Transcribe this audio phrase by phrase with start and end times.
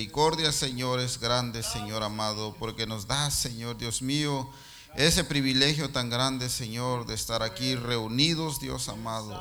[0.00, 4.48] misericordia, Señor, es grande, Señor amado, porque nos da, Señor Dios mío,
[4.96, 9.38] ese privilegio tan grande, Señor, de estar aquí reunidos, Dios amado.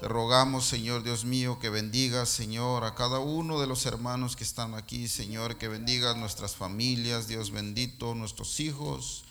[0.00, 4.44] Te rogamos, Señor Dios mío, que bendigas, Señor, a cada uno de los hermanos que
[4.44, 9.24] están aquí, Señor, que bendigas nuestras familias, Dios bendito, nuestros hijos.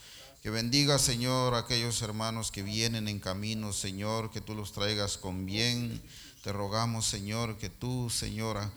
[0.44, 5.18] Que bendiga, Señor, a aquellos hermanos que vienen en camino, Señor, que tú los traigas
[5.18, 6.02] con bien.
[6.44, 8.72] Te rogamos, Señor, que tú, Señora,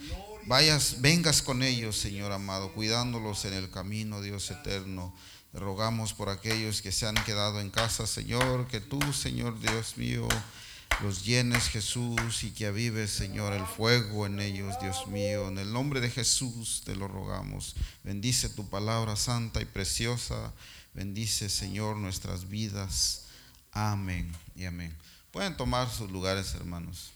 [0.46, 5.14] vayas, vengas con ellos, Señor amado, cuidándolos en el camino, Dios eterno.
[5.52, 9.96] Te rogamos por aquellos que se han quedado en casa, Señor, que tú, Señor Dios
[9.96, 10.28] mío,
[11.02, 15.48] los llenes, Jesús, y que avives, Señor, el fuego en ellos, Dios mío.
[15.48, 17.76] En el nombre de Jesús te lo rogamos.
[18.02, 20.52] Bendice tu palabra santa y preciosa.
[20.94, 23.26] Bendice, Señor, nuestras vidas.
[23.72, 24.94] Amén y amén.
[25.30, 27.12] Pueden tomar sus lugares, hermanos.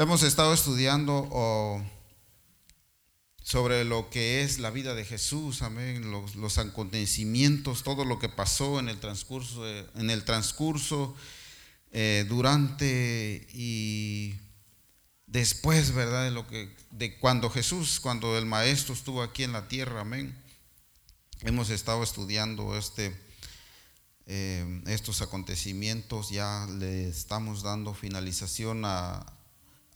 [0.00, 1.84] Hemos estado estudiando
[3.42, 8.78] sobre lo que es la vida de Jesús, amén, los, acontecimientos, todo lo que pasó
[8.78, 11.16] en el transcurso, en el transcurso
[11.90, 14.36] eh, durante y
[15.26, 16.26] después, ¿verdad?
[16.26, 20.32] De lo que, de cuando Jesús, cuando el Maestro estuvo aquí en la tierra, amén.
[21.40, 23.20] Hemos estado estudiando este,
[24.26, 29.34] eh, estos acontecimientos, ya le estamos dando finalización a,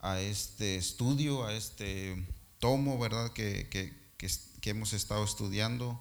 [0.03, 2.23] a este estudio, a este
[2.59, 3.33] tomo, ¿verdad?
[3.33, 3.93] Que, que,
[4.65, 6.01] hemos estado estudiando.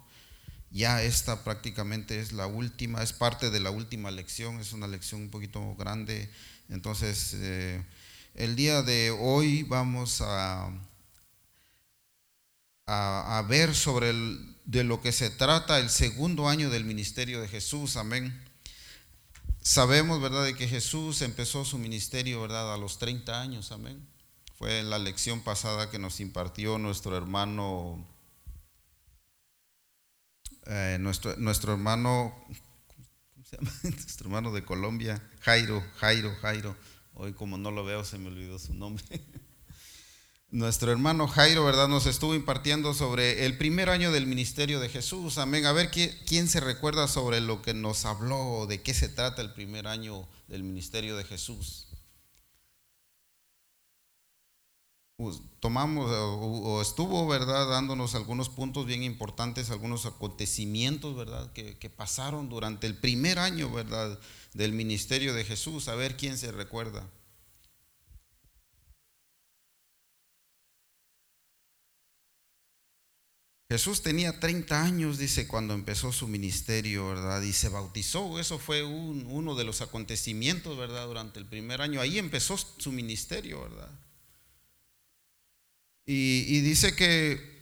[0.70, 5.22] Ya esta prácticamente es la última, es parte de la última lección, es una lección
[5.22, 6.30] un poquito grande.
[6.68, 7.82] Entonces, eh,
[8.34, 10.66] el día de hoy vamos a,
[12.86, 17.40] a, a ver sobre el, de lo que se trata el segundo año del ministerio
[17.40, 17.96] de Jesús.
[17.96, 18.51] Amén.
[19.62, 24.04] Sabemos, ¿verdad?, de que Jesús empezó su ministerio, ¿verdad?, a los 30 años, amén.
[24.56, 28.04] Fue la lección pasada que nos impartió nuestro hermano,
[30.66, 32.34] eh, nuestro, nuestro hermano,
[32.88, 33.70] ¿cómo se llama?
[33.84, 36.76] Nuestro hermano de Colombia, Jairo, Jairo, Jairo.
[37.14, 39.04] Hoy como no lo veo se me olvidó su nombre.
[40.52, 41.88] Nuestro hermano Jairo, ¿verdad?
[41.88, 45.38] Nos estuvo impartiendo sobre el primer año del ministerio de Jesús.
[45.38, 45.64] Amén.
[45.64, 49.54] A ver, ¿quién se recuerda sobre lo que nos habló, de qué se trata el
[49.54, 51.86] primer año del ministerio de Jesús?
[55.16, 57.70] Pues, tomamos o, estuvo, ¿verdad?
[57.70, 61.50] Dándonos algunos puntos bien importantes, algunos acontecimientos, ¿verdad?
[61.54, 64.18] Que, que pasaron durante el primer año, ¿verdad?
[64.52, 65.88] Del ministerio de Jesús.
[65.88, 67.08] A ver, ¿quién se recuerda?
[73.72, 77.40] Jesús tenía 30 años, dice, cuando empezó su ministerio, ¿verdad?
[77.40, 78.38] Y se bautizó.
[78.38, 81.06] Eso fue uno de los acontecimientos, ¿verdad?
[81.06, 81.98] Durante el primer año.
[81.98, 83.88] Ahí empezó su ministerio, ¿verdad?
[86.04, 87.60] Y, dice que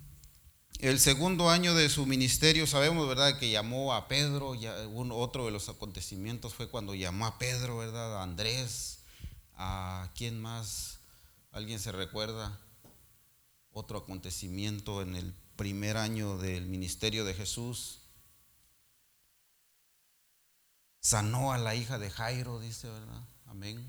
[0.80, 3.38] el segundo año de su ministerio, sabemos, ¿verdad?
[3.38, 4.52] Que llamó a Pedro.
[5.14, 8.18] otro de los acontecimientos fue cuando llamó a Pedro, ¿verdad?
[8.18, 8.98] A Andrés.
[9.54, 10.98] ¿A quién más?
[11.52, 12.60] ¿Alguien se recuerda?
[13.78, 18.00] Otro acontecimiento en el primer año del ministerio de Jesús.
[21.00, 23.22] Sanó a la hija de Jairo, dice, ¿verdad?
[23.46, 23.86] Amén.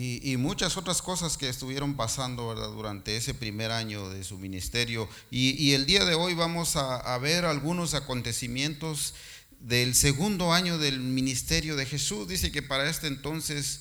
[0.00, 2.68] Y, muchas otras cosas que estuvieron pasando, ¿verdad?
[2.68, 5.08] Durante ese primer año de su ministerio.
[5.28, 9.14] Y, el día de hoy vamos a, ver algunos acontecimientos
[9.58, 12.28] del segundo año del ministerio de Jesús.
[12.28, 13.80] Dice que para este entonces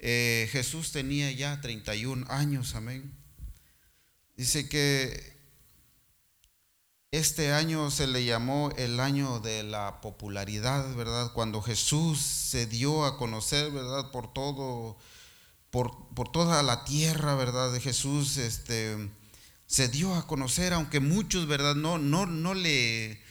[0.00, 3.23] eh, Jesús tenía ya 31 años, amén.
[4.36, 5.34] Dice que
[7.12, 11.32] este año se le llamó el año de la popularidad, ¿verdad?
[11.32, 14.10] Cuando Jesús se dio a conocer, ¿verdad?
[14.10, 14.98] Por todo,
[15.70, 17.72] por, por toda la tierra, ¿verdad?
[17.80, 19.08] Jesús, este,
[19.66, 21.76] se dio a conocer, aunque muchos, ¿verdad?
[21.76, 23.22] No, no, no le,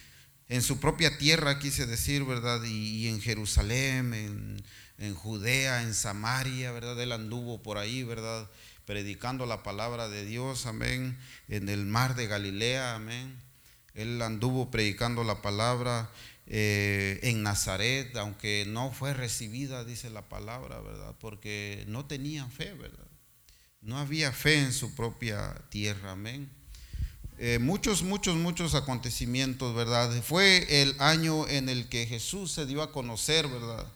[0.48, 2.64] en su propia tierra, quise decir, ¿verdad?
[2.64, 4.64] Y, en Jerusalén, en,
[4.98, 6.98] en Judea, en Samaria, ¿verdad?
[7.02, 8.50] Él anduvo por ahí, ¿verdad?
[8.86, 11.18] Predicando la palabra de Dios, amén,
[11.48, 13.38] en el mar de Galilea, amén.
[13.94, 16.10] Él anduvo predicando la palabra
[16.48, 21.16] eh, en Nazaret, aunque no fue recibida, dice la palabra, ¿verdad?
[21.20, 23.08] Porque no tenían fe, ¿verdad?
[23.82, 26.50] No había fe en su propia tierra, amén.
[27.38, 30.22] Eh, muchos, muchos, muchos acontecimientos, ¿verdad?
[30.24, 33.88] Fue el año en el que Jesús se dio a conocer, ¿verdad?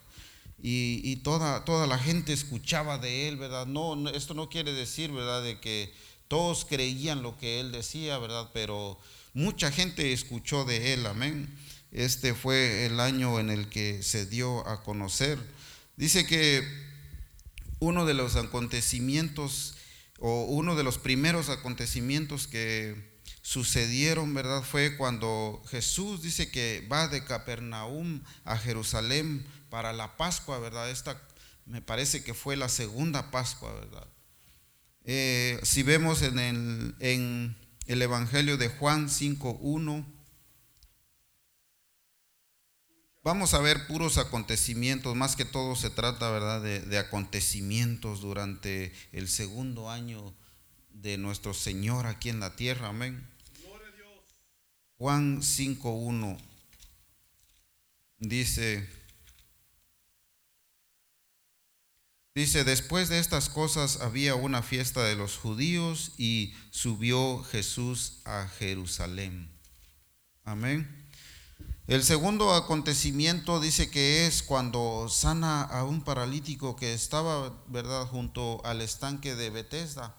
[0.60, 3.68] Y, toda, toda la gente escuchaba de él, ¿verdad?
[3.68, 5.94] No, esto no quiere decir, ¿verdad?, de que
[6.28, 8.50] todos creían lo que él decía, ¿verdad?
[8.54, 9.00] Pero
[9.34, 11.56] mucha gente escuchó de él, amén.
[11.92, 15.40] Este fue el año en el que se dio a conocer.
[15.96, 16.68] Dice que
[17.80, 19.76] uno de los acontecimientos
[20.20, 22.96] o uno de los primeros acontecimientos que
[23.42, 24.64] sucedieron, ¿verdad?
[24.64, 30.90] Fue cuando Jesús dice que va de Capernaum a Jerusalén para la Pascua, ¿verdad?
[30.90, 31.22] Esta
[31.66, 34.08] me parece que fue la segunda Pascua, ¿verdad?
[35.04, 40.06] Eh, si vemos en el, Evangelio de Juan 5.1,
[43.24, 48.94] vamos a ver puros acontecimientos, más que todo se trata, ¿verdad?, de, de acontecimientos durante
[49.12, 50.34] el segundo año
[50.90, 53.28] de nuestro Señor aquí en la tierra, amén.
[54.98, 56.38] Juan 5.1
[58.20, 58.90] dice,
[62.38, 68.48] Dice, después de estas cosas había una fiesta de los judíos y subió Jesús a
[68.60, 69.50] Jerusalén.
[70.44, 71.10] Amén.
[71.88, 78.64] El segundo acontecimiento dice que es cuando sana a un paralítico que estaba, ¿verdad?, junto
[78.64, 80.16] al estanque de Bethesda.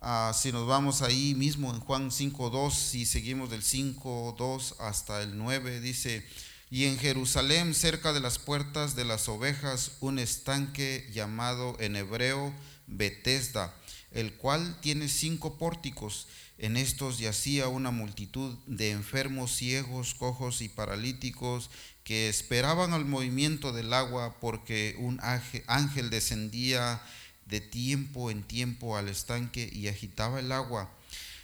[0.00, 5.36] Ah, si nos vamos ahí mismo en Juan 5.2, si seguimos del 5.2 hasta el
[5.36, 6.26] 9, dice,
[6.72, 12.50] y en Jerusalén, cerca de las puertas de las ovejas, un estanque llamado en hebreo
[12.86, 13.74] Betesda,
[14.10, 16.28] el cual tiene cinco pórticos.
[16.56, 21.68] En estos yacía una multitud de enfermos, ciegos, cojos y paralíticos
[22.04, 25.20] que esperaban al movimiento del agua porque un
[25.66, 27.02] ángel descendía
[27.44, 30.90] de tiempo en tiempo al estanque y agitaba el agua.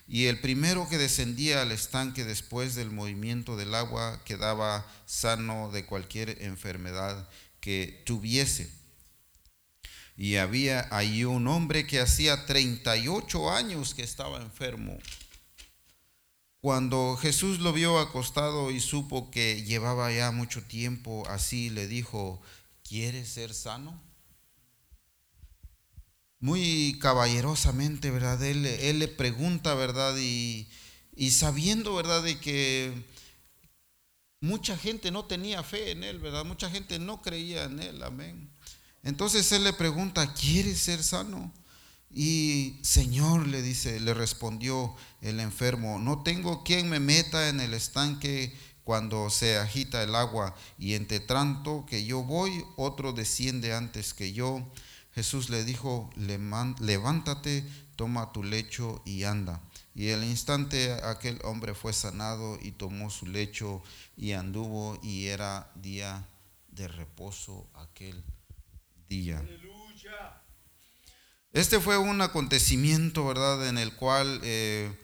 [0.08, 5.84] Y el primero que descendía al estanque después del movimiento del agua quedaba sano de
[5.84, 7.28] cualquier enfermedad
[7.60, 8.70] que tuviese.
[10.16, 14.98] Y había ahí un hombre que hacía 38 años que estaba enfermo.
[16.62, 22.40] Cuando Jesús lo vio acostado y supo que llevaba ya mucho tiempo así, le dijo,
[22.82, 24.07] ¿quieres ser sano?
[26.40, 28.42] Muy caballerosamente, ¿verdad?
[28.42, 30.16] Él, él le pregunta, ¿verdad?
[30.18, 30.68] Y,
[31.16, 32.22] y, sabiendo, ¿verdad?
[32.22, 32.92] De que
[34.40, 36.44] mucha gente no tenía fe en él, ¿verdad?
[36.44, 38.50] Mucha gente no creía en él, amén.
[39.02, 41.52] Entonces él le pregunta, ¿quieres ser sano?
[42.10, 47.74] Y Señor, le dice, le respondió el enfermo, no tengo quien me meta en el
[47.74, 54.14] estanque cuando se agita el agua, y entre tanto que yo voy, otro desciende antes
[54.14, 54.66] que yo.
[55.18, 57.64] Jesús le dijo, levántate,
[57.96, 59.60] toma tu lecho y anda.
[59.92, 63.82] Y el instante aquel hombre fue sanado y tomó su lecho
[64.16, 66.24] y anduvo y era día
[66.68, 68.22] de reposo aquel
[69.08, 69.44] día.
[71.52, 74.96] Este fue un acontecimiento, ¿verdad?, en el cual eh,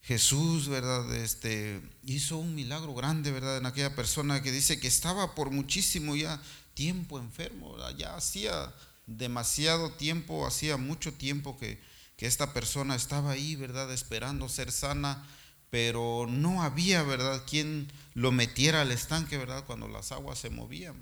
[0.00, 5.34] Jesús, ¿verdad?, este, hizo un milagro grande, ¿verdad?, en aquella persona que dice que estaba
[5.34, 6.40] por muchísimo ya
[6.72, 8.72] tiempo enfermo, ya hacía
[9.06, 11.80] demasiado tiempo, hacía mucho tiempo que,
[12.16, 13.92] que esta persona estaba ahí, ¿verdad?
[13.92, 15.28] Esperando ser sana,
[15.70, 17.44] pero no había, ¿verdad?
[17.48, 19.64] Quien lo metiera al estanque, ¿verdad?
[19.64, 20.96] Cuando las aguas se movían.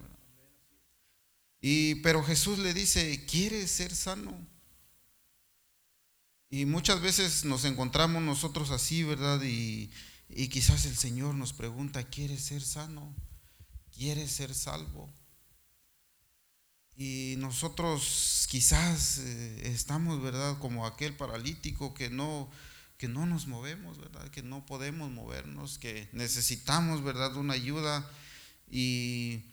[1.61, 4.47] Y, pero Jesús le dice, ¿quieres ser sano?
[6.49, 9.43] Y muchas veces nos encontramos nosotros así, ¿verdad?
[9.43, 9.91] Y,
[10.29, 13.15] y quizás el Señor nos pregunta, ¿quieres ser sano?
[13.93, 15.13] ¿Quieres ser salvo?
[17.01, 20.59] Y nosotros quizás eh, estamos, ¿verdad?
[20.59, 22.51] Como aquel paralítico que no,
[22.99, 24.29] que no nos movemos, ¿verdad?
[24.29, 27.35] Que no podemos movernos, que necesitamos, ¿verdad?
[27.37, 28.07] Una ayuda.
[28.71, 29.45] Y,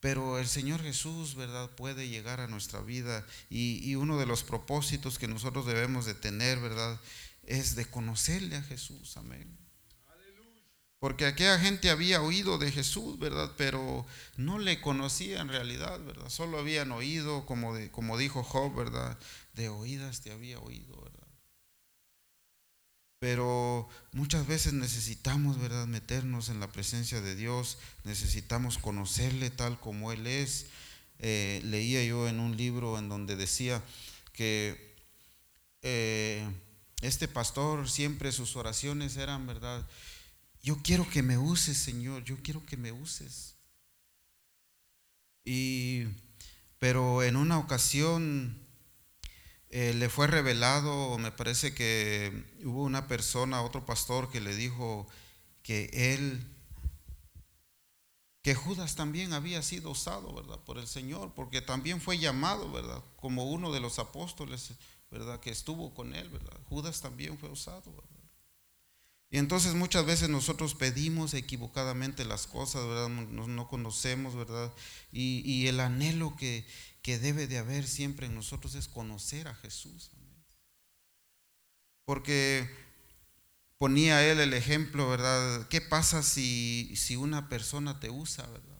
[0.00, 1.70] pero el Señor Jesús, ¿verdad?
[1.70, 3.26] Puede llegar a nuestra vida.
[3.48, 7.00] Y, y uno de los propósitos que nosotros debemos de tener, ¿verdad?
[7.44, 9.16] Es de conocerle a Jesús.
[9.16, 9.63] Amén.
[11.04, 13.52] Porque aquella gente había oído de Jesús, ¿verdad?
[13.58, 14.06] Pero
[14.38, 16.30] no le conocía en realidad, ¿verdad?
[16.30, 17.76] Solo habían oído, como,
[18.16, 19.18] dijo Job, ¿verdad?
[19.52, 21.28] De oídas te había oído, ¿verdad?
[23.18, 25.86] Pero muchas veces necesitamos, ¿verdad?
[25.86, 30.68] Meternos en la presencia de Dios, necesitamos conocerle tal como Él es.
[31.18, 33.82] Eh, leía yo en un libro en donde decía
[34.32, 34.96] que
[35.82, 36.48] eh,
[37.02, 39.86] este pastor siempre sus oraciones eran, ¿verdad?
[40.64, 43.58] Yo quiero que me uses, Señor, yo quiero que me uses.
[45.44, 46.04] Y,
[46.78, 48.58] pero en una ocasión
[49.68, 52.32] eh, le fue revelado, me parece que
[52.64, 55.06] hubo una persona, otro pastor, que le dijo
[55.62, 56.42] que él,
[58.40, 60.60] que Judas también había sido usado, ¿verdad?
[60.60, 63.04] Por el Señor, porque también fue llamado, ¿verdad?
[63.16, 64.72] Como uno de los apóstoles,
[65.10, 65.40] ¿verdad?
[65.40, 66.58] Que estuvo con él, ¿verdad?
[66.70, 68.13] Judas también fue usado, ¿verdad?
[69.34, 73.08] Y entonces muchas veces nosotros pedimos equivocadamente las cosas, ¿verdad?
[73.08, 74.72] No, conocemos, ¿verdad?
[75.10, 76.64] Y, el anhelo que,
[77.02, 80.12] que, debe de haber siempre en nosotros es conocer a Jesús.
[82.04, 82.70] Porque
[83.76, 85.66] ponía él el ejemplo, ¿verdad?
[85.66, 88.78] ¿Qué pasa si, si una persona te usa, ¿verdad?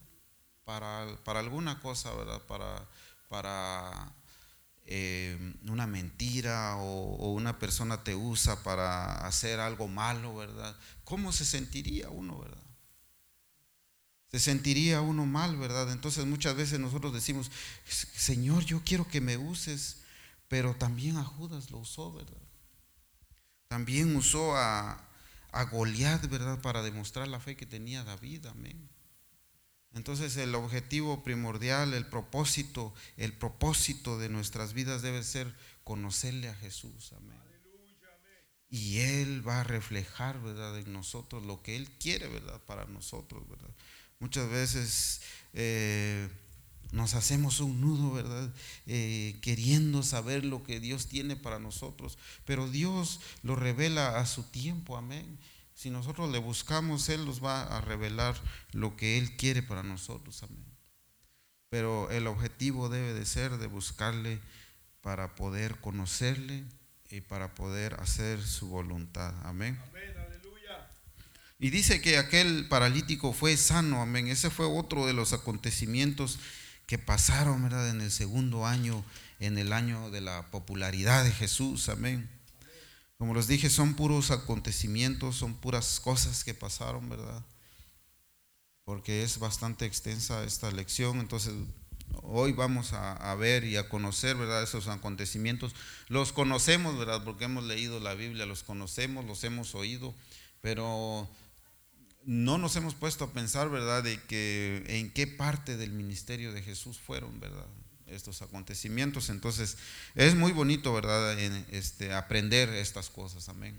[0.62, 2.40] Para, para alguna cosa, ¿verdad?
[2.46, 2.88] Para,
[3.28, 4.14] para
[4.86, 10.76] eh, una mentira o, una persona te usa para hacer algo malo, ¿verdad?
[11.04, 12.62] ¿Cómo se sentiría uno, verdad?
[14.30, 15.90] Se sentiría uno mal, ¿verdad?
[15.92, 17.50] Entonces muchas veces nosotros decimos,
[17.86, 20.02] Señor, yo quiero que me uses,
[20.48, 22.42] pero también a Judas lo usó, ¿verdad?
[23.68, 25.08] También usó a,
[25.52, 26.60] a Goliat, ¿verdad?
[26.60, 28.93] Para demostrar la fe que tenía David, amén.
[29.94, 36.54] Entonces el objetivo primordial, el propósito, el propósito de nuestras vidas debe ser conocerle a
[36.54, 37.12] Jesús.
[37.16, 37.44] Amén.
[38.70, 43.48] Y Él va a reflejar, ¿verdad?, en nosotros lo que Él quiere, ¿verdad?, para nosotros,
[43.48, 43.70] ¿verdad?
[44.18, 45.20] Muchas veces
[45.52, 46.28] eh,
[46.90, 48.52] nos hacemos un nudo, ¿verdad?,
[48.86, 54.42] eh, queriendo saber lo que Dios tiene para nosotros, pero Dios lo revela a su
[54.42, 55.38] tiempo, amén.
[55.74, 58.36] Si nosotros le buscamos, Él nos va a revelar
[58.72, 60.42] lo que Él quiere para nosotros.
[60.42, 60.64] Amén.
[61.68, 64.40] Pero el objetivo debe de ser de buscarle
[65.00, 66.64] para poder conocerle
[67.10, 69.34] y para poder hacer su voluntad.
[69.44, 69.78] Amén.
[71.58, 74.02] Y dice que aquel paralítico fue sano.
[74.02, 74.28] Amén.
[74.28, 76.38] Ese fue otro de los acontecimientos
[76.86, 77.88] que pasaron ¿verdad?
[77.88, 79.04] en el segundo año,
[79.40, 81.88] en el año de la popularidad de Jesús.
[81.88, 82.28] Amén.
[83.18, 87.44] Como les dije, son puros acontecimientos, son puras cosas que pasaron, ¿verdad?
[88.84, 91.54] Porque es bastante extensa esta lección, entonces
[92.22, 94.62] hoy vamos a, ver y a conocer, ¿verdad?
[94.62, 95.74] Esos acontecimientos.
[96.08, 97.24] Los conocemos, ¿verdad?
[97.24, 100.14] Porque hemos leído la Biblia, los conocemos, los hemos oído,
[100.60, 101.28] pero
[102.24, 104.02] no nos hemos puesto a pensar, ¿verdad?
[104.02, 107.66] De que en qué parte del ministerio de Jesús fueron, ¿verdad?
[108.06, 109.28] Estos acontecimientos.
[109.28, 109.76] Entonces,
[110.14, 111.38] es muy bonito, ¿verdad?,
[111.70, 113.76] este, aprender estas cosas, amén.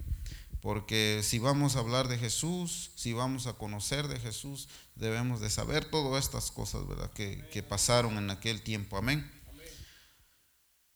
[0.62, 5.50] Porque si vamos a hablar de Jesús, si vamos a conocer de Jesús, debemos de
[5.50, 9.30] saber todas estas cosas, ¿verdad?, que, que pasaron en aquel tiempo, amén.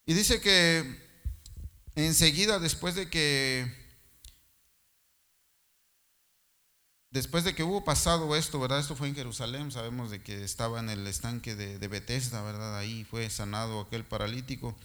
[0.05, 1.07] Y dice que
[1.95, 3.78] enseguida, después de que
[7.11, 8.79] Después de que hubo pasado esto, ¿verdad?
[8.79, 12.77] Esto fue en Jerusalén, sabemos de que estaba en el estanque de, de Bethesda, ¿verdad?
[12.77, 14.75] Ahí fue sanado aquel paralítico.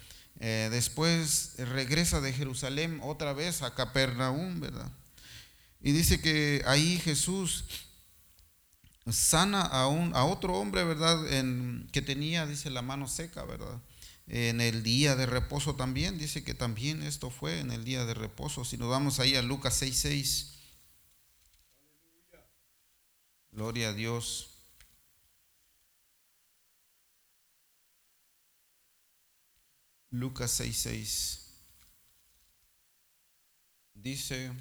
[0.41, 4.91] Eh, después regresa de Jerusalén otra vez a Capernaum, ¿verdad?
[5.83, 7.67] Y dice que ahí Jesús
[9.11, 11.19] sana a, un, a otro hombre, ¿verdad?
[11.93, 13.83] Que tenía, dice, la mano seca, ¿verdad?
[14.27, 18.15] En el día de reposo también, dice que también esto fue en el día de
[18.15, 18.65] reposo.
[18.65, 19.95] Si nos vamos ahí a Lucas 6.6.
[19.95, 20.55] 6,
[23.55, 24.51] Gloria a Dios.
[30.13, 31.41] Lucas 6:6
[33.95, 34.53] dice,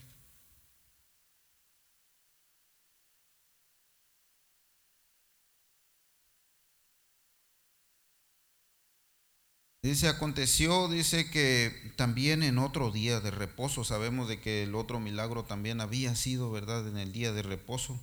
[9.83, 15.01] Dice, aconteció, dice que también en otro día de reposo, sabemos de que el otro
[15.01, 17.99] milagro también había sido, ¿verdad?, en el día de reposo.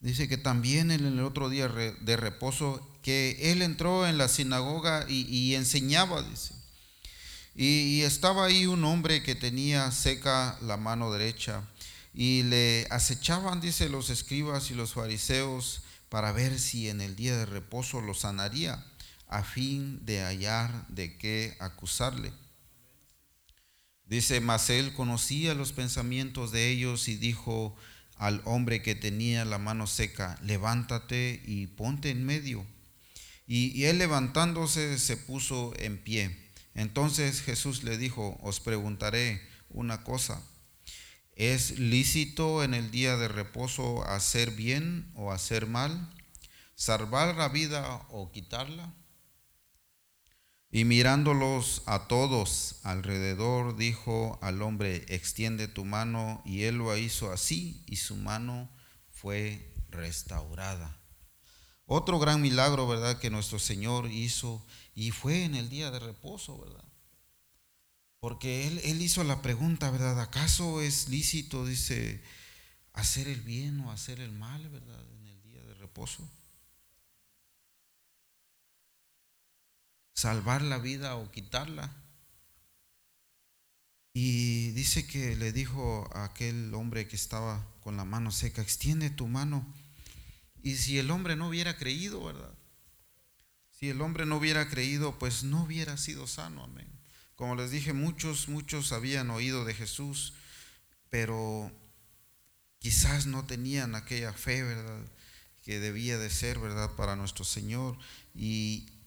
[0.00, 5.06] Dice que también en el otro día de reposo, que él entró en la sinagoga
[5.08, 6.54] y, enseñaba, dice.
[7.56, 11.64] Y, estaba ahí un hombre que tenía seca la mano derecha
[12.14, 17.36] y le acechaban, dice, los escribas y los fariseos para ver si en el día
[17.36, 18.84] de reposo lo sanaría,
[19.26, 22.32] a fin de hallar de qué acusarle.
[24.06, 27.76] Dice, mas él conocía los pensamientos de ellos y dijo,
[28.18, 32.66] al hombre que tenía la mano seca, levántate y ponte en medio.
[33.46, 36.36] Y, él levantándose se puso en pie.
[36.74, 40.42] Entonces Jesús le dijo, os preguntaré una cosa.
[41.34, 46.10] ¿Es lícito en el día de reposo hacer bien o hacer mal?
[46.74, 48.92] ¿Salvar la vida o quitarla?
[50.70, 57.32] Y mirándolos a todos alrededor, dijo al hombre, extiende tu mano, y él lo hizo
[57.32, 58.70] así, y su mano
[59.10, 61.00] fue restaurada.
[61.86, 66.58] Otro gran milagro, ¿verdad?, que nuestro Señor hizo, y fue en el día de reposo,
[66.60, 66.84] ¿verdad?
[68.20, 70.20] Porque él, él hizo la pregunta, ¿verdad?
[70.20, 72.22] ¿Acaso es lícito, dice,
[72.92, 76.28] hacer el bien o hacer el mal, ¿verdad?, en el día de reposo.
[80.18, 81.94] Salvar la vida o quitarla.
[84.12, 89.10] Y dice que le dijo a aquel hombre que estaba con la mano seca, extiende
[89.10, 89.64] tu mano.
[90.60, 92.52] Y si el hombre no hubiera creído, ¿verdad?
[93.70, 96.90] Si el hombre no hubiera creído, pues no hubiera sido sano, amén.
[97.36, 100.32] Como les dije, muchos, muchos habían oído de Jesús,
[101.10, 101.70] pero
[102.80, 105.00] quizás no tenían aquella fe, ¿verdad?
[105.62, 106.96] Que debía de ser, ¿verdad?
[106.96, 107.96] Para nuestro Señor.
[108.34, 108.97] Y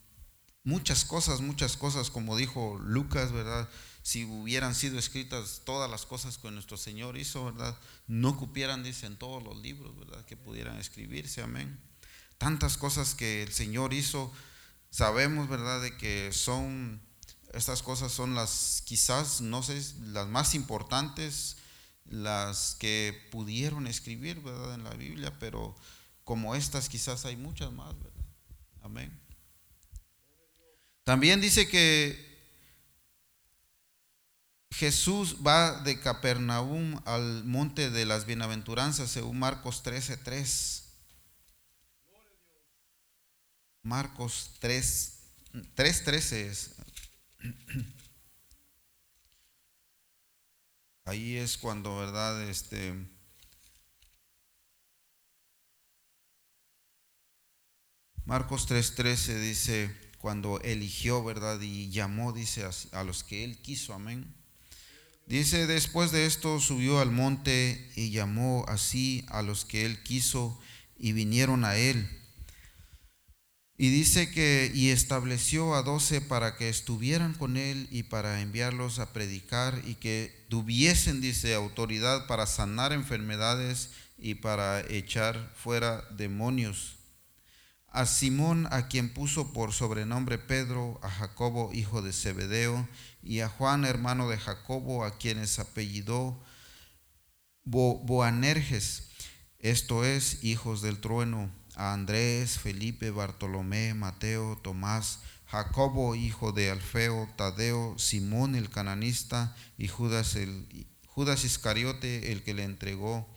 [0.64, 3.70] muchas cosas, muchas cosas, como dijo Lucas, ¿verdad?
[4.04, 7.78] Si hubieran sido escritas todas las cosas que nuestro Señor hizo, ¿verdad?
[8.08, 10.26] No cupieran, dicen, todos los libros, ¿verdad?
[10.26, 11.80] Que pudieran escribirse, amén.
[12.38, 14.32] Tantas cosas que el Señor hizo,
[14.90, 15.82] sabemos, ¿verdad?
[15.82, 17.02] De que son
[17.54, 21.58] estas cosas son las, quizás, no sé, las más importantes,
[22.06, 24.74] las que pudieron escribir, ¿verdad?
[24.74, 25.76] En la Biblia, pero
[26.24, 28.26] como estas quizás hay muchas más, ¿verdad?
[28.82, 29.31] Amén.
[31.12, 32.40] También dice que
[34.72, 40.86] Jesús va de Capernaum al monte de las bienaventuranzas, según Marcos 13:3.
[43.84, 45.20] Marcos 3,
[45.76, 46.76] 3:13 es.
[51.04, 52.42] Ahí es cuando, ¿verdad?
[52.50, 52.96] Este,
[58.24, 61.60] Marcos 3:13 dice, cuando eligió, ¿verdad?
[61.60, 64.32] Y llamó, dice, a, los que él quiso, amén.
[65.26, 70.60] Dice, después de esto subió al monte y llamó así a los que él quiso
[70.98, 72.08] y vinieron a él.
[73.78, 79.00] Y dice que, y estableció a doce para que estuvieran con él y para enviarlos
[79.00, 87.01] a predicar y que tuviesen, dice, autoridad para sanar enfermedades y para echar fuera demonios.
[87.92, 92.88] A Simón, a quien puso por sobrenombre Pedro, a Jacobo, hijo de Zebedeo,
[93.22, 96.42] y a Juan, hermano de Jacobo, a quienes apellidó
[97.64, 99.10] Boanerges,
[99.60, 107.30] esto es, hijos del trueno a Andrés, Felipe, Bartolomé, Mateo, Tomás, Jacobo, hijo de Alfeo,
[107.36, 113.30] Tadeo, Simón el cananista y Judas, el, Judas Iscariote, el que le entregó,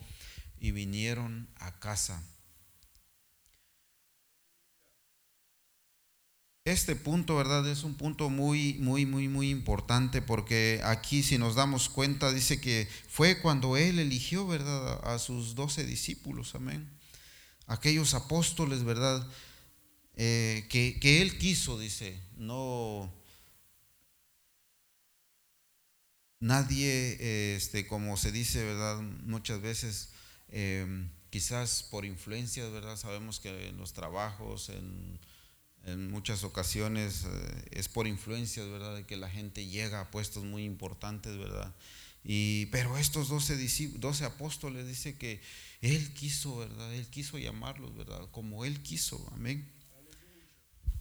[0.59, 2.23] y vinieron a casa.
[6.65, 7.67] Este punto, ¿verdad?
[7.69, 12.59] Es un punto muy, muy, muy, muy importante porque aquí si nos damos cuenta dice
[12.59, 14.99] que fue cuando Él eligió, ¿verdad?
[15.07, 16.95] A sus doce discípulos, amén
[17.67, 19.27] aquellos apóstoles, ¿verdad?
[20.15, 23.11] Eh, que, él quiso, dice, no,
[26.39, 29.01] nadie, este, como se dice, ¿verdad?
[29.01, 30.09] Muchas veces,
[30.49, 32.97] em, quizás por influencias, ¿verdad?
[32.97, 35.19] Sabemos que en los trabajos, en,
[35.85, 38.95] muchas ocasiones eh, es por influencias, ¿verdad?
[38.95, 41.73] De que la gente llega a puestos muy importantes, ¿verdad?
[42.23, 43.55] Y, pero estos doce,
[43.99, 45.41] doce apóstoles dice que
[45.81, 46.93] él quiso, ¿verdad?
[46.95, 48.27] Él quiso llamarlos, ¿verdad?
[48.31, 49.71] Como Él quiso, amén.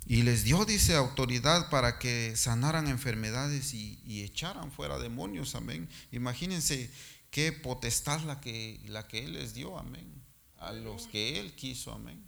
[0.06, 5.88] Y les dio, dice, autoridad para que sanaran enfermedades y, echaran fuera demonios, amén.
[6.12, 6.90] Imagínense
[7.30, 10.22] qué potestad la que, la que Él les dio, amén.
[10.58, 12.22] A los que Él quiso, amén.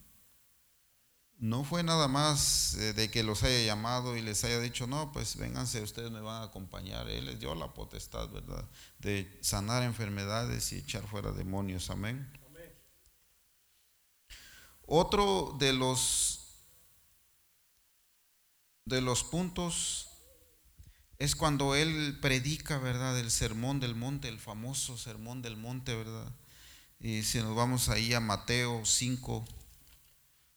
[1.39, 5.13] No fue nada más eh, de que los haya llamado y les haya dicho, no,
[5.13, 7.09] pues vénganse, ustedes me van a acompañar.
[7.11, 8.65] Él les dio la potestad, ¿verdad?
[8.99, 12.31] De sanar enfermedades y echar fuera demonios, amén.
[14.87, 16.47] Otro de los
[18.85, 20.09] de los puntos
[21.19, 23.19] es cuando él predica, ¿verdad?
[23.19, 26.33] El sermón del monte, el famoso sermón del monte, ¿verdad?
[27.01, 29.45] Y si nos vamos ahí a Mateo 5,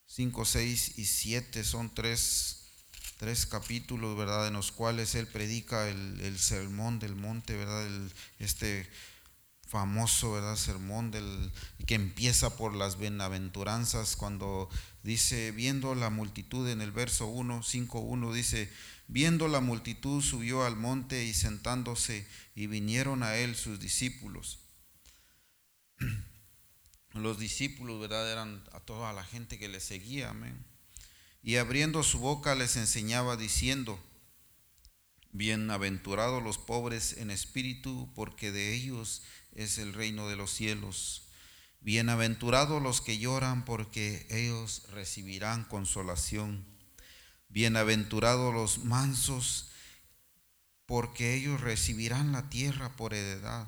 [0.09, 2.65] 5, 6 y 7, son tres,
[3.17, 4.47] tres capítulos, ¿verdad?
[4.47, 7.85] En los cuales él predica el, sermón del monte, ¿verdad?
[7.85, 8.89] El, este
[9.67, 10.55] famoso ¿verdad?
[10.55, 11.51] sermón del,
[11.85, 14.67] que empieza por las bienaventuranzas cuando
[15.03, 18.73] dice, viendo la multitud en el verso 1, 5, 1, dice,
[19.07, 24.57] viendo la multitud subió al monte y sentándose y vinieron a él sus discípulos.
[27.13, 28.31] Los discípulos, ¿verdad?
[28.31, 30.63] Eran a toda la gente que le seguía, amén.
[31.41, 33.99] Y abriendo su boca les enseñaba diciendo,
[35.31, 39.21] Bienaventurados los pobres en espíritu, porque de ellos
[39.53, 41.27] es el reino de los cielos.
[41.81, 46.65] Bienaventurados los que lloran, porque ellos recibirán consolación.
[47.47, 49.69] Bienaventurados los mansos,
[50.87, 53.67] porque ellos recibirán la tierra por heredad.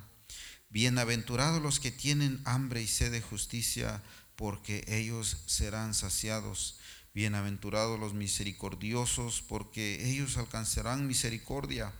[0.71, 4.01] Bienaventurados los que tienen hambre y sed de justicia,
[4.37, 6.79] porque ellos serán saciados.
[7.13, 11.91] Bienaventurados los misericordiosos, porque ellos alcanzarán misericordia.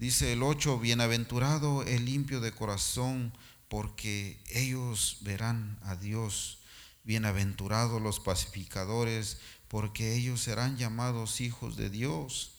[0.00, 3.32] Dice el 8, bienaventurado el limpio de corazón,
[3.68, 6.58] porque ellos verán a Dios.
[7.04, 12.54] Bienaventurados los pacificadores, porque ellos serán llamados hijos de Dios.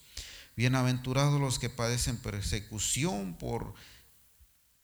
[0.55, 3.73] Bienaventurados los que padecen persecución por,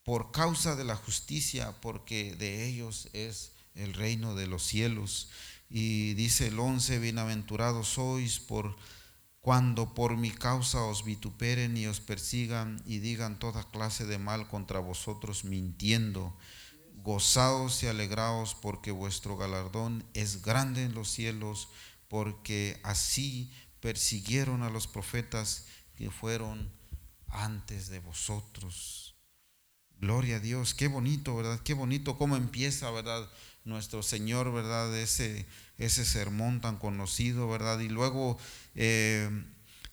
[0.04, 5.30] por causa de la justicia, porque de ellos es el reino de los cielos.
[5.70, 8.76] Y dice el 11, bienaventurados sois por
[9.40, 14.46] cuando por mi causa os vituperen y os persigan y digan toda clase de mal
[14.46, 16.36] contra vosotros mintiendo.
[17.02, 21.68] Gozaos y alegraos porque vuestro galardón es grande en los cielos,
[22.06, 26.70] porque así persiguieron a los profetas que fueron
[27.26, 29.01] antes de vosotros.
[30.02, 31.60] Gloria a Dios, qué bonito, ¿verdad?
[31.62, 33.24] Qué bonito cómo empieza, ¿verdad?
[33.64, 34.92] Nuestro Señor, ¿verdad?
[34.98, 35.46] Ese,
[35.78, 37.78] ese sermón tan conocido, ¿verdad?
[37.78, 38.36] Y luego
[38.74, 39.30] eh,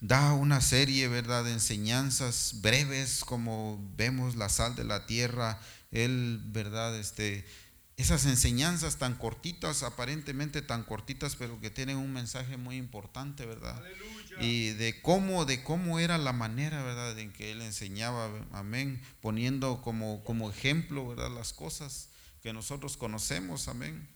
[0.01, 1.43] da una serie, ¿verdad?
[1.43, 6.97] De enseñanzas breves, como vemos la sal de la tierra, Él, ¿verdad?
[6.97, 7.45] Este,
[7.99, 13.77] esas enseñanzas tan cortitas, aparentemente tan cortitas, pero que tienen un mensaje muy importante, ¿verdad?
[14.39, 17.19] Y de cómo, de cómo era la manera, ¿verdad?
[17.19, 21.29] En que él enseñaba, amén, poniendo como, como ejemplo, ¿verdad?
[21.29, 22.07] Las cosas
[22.41, 24.07] que nosotros conocemos, amén.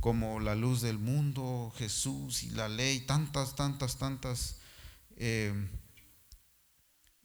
[0.00, 4.56] Como la luz del mundo, Jesús y la ley, tantas, tantas, tantas,
[5.16, 5.54] eh,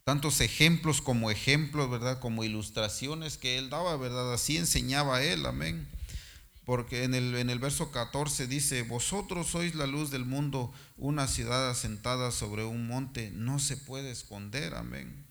[0.07, 2.21] tantos ejemplos como ejemplos, ¿verdad?
[2.21, 4.33] Como ilustraciones que él daba, ¿verdad?
[4.33, 5.85] Así enseñaba él, amén.
[6.63, 11.27] Porque en el, en el verso 14 dice, vosotros sois la luz del mundo, una
[11.27, 15.25] ciudad asentada sobre un monte, no se puede esconder, amén.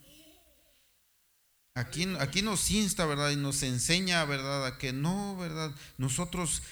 [1.74, 3.30] Aquí, aquí nos insta, ¿verdad?
[3.30, 4.66] Y nos enseña, ¿verdad?
[4.66, 5.74] A que no, ¿verdad?
[5.96, 6.62] Nosotros,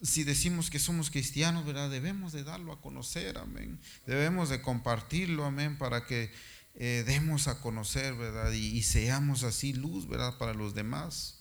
[0.00, 1.90] si decimos que somos cristianos, ¿verdad?
[1.90, 3.78] Debemos de darlo a conocer, amén.
[4.06, 6.32] Debemos de compartirlo, amén, para que
[6.74, 8.52] eh, demos a conocer, ¿verdad?
[8.52, 10.38] Y, y seamos así luz, ¿verdad?
[10.38, 11.40] Para los demás.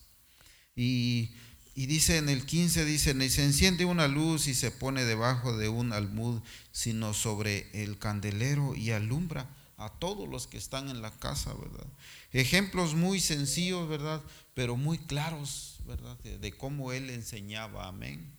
[0.75, 1.31] Y
[1.73, 5.57] y dice en el 15, dice, ni se enciende una luz y se pone debajo
[5.57, 6.41] de un almud,
[6.71, 11.87] sino sobre el candelero y alumbra a todos los que están en la casa, ¿verdad?
[12.33, 14.21] Ejemplos muy sencillos, ¿verdad?
[14.53, 16.19] Pero muy claros, ¿verdad?
[16.19, 18.35] De, de cómo él enseñaba, amén.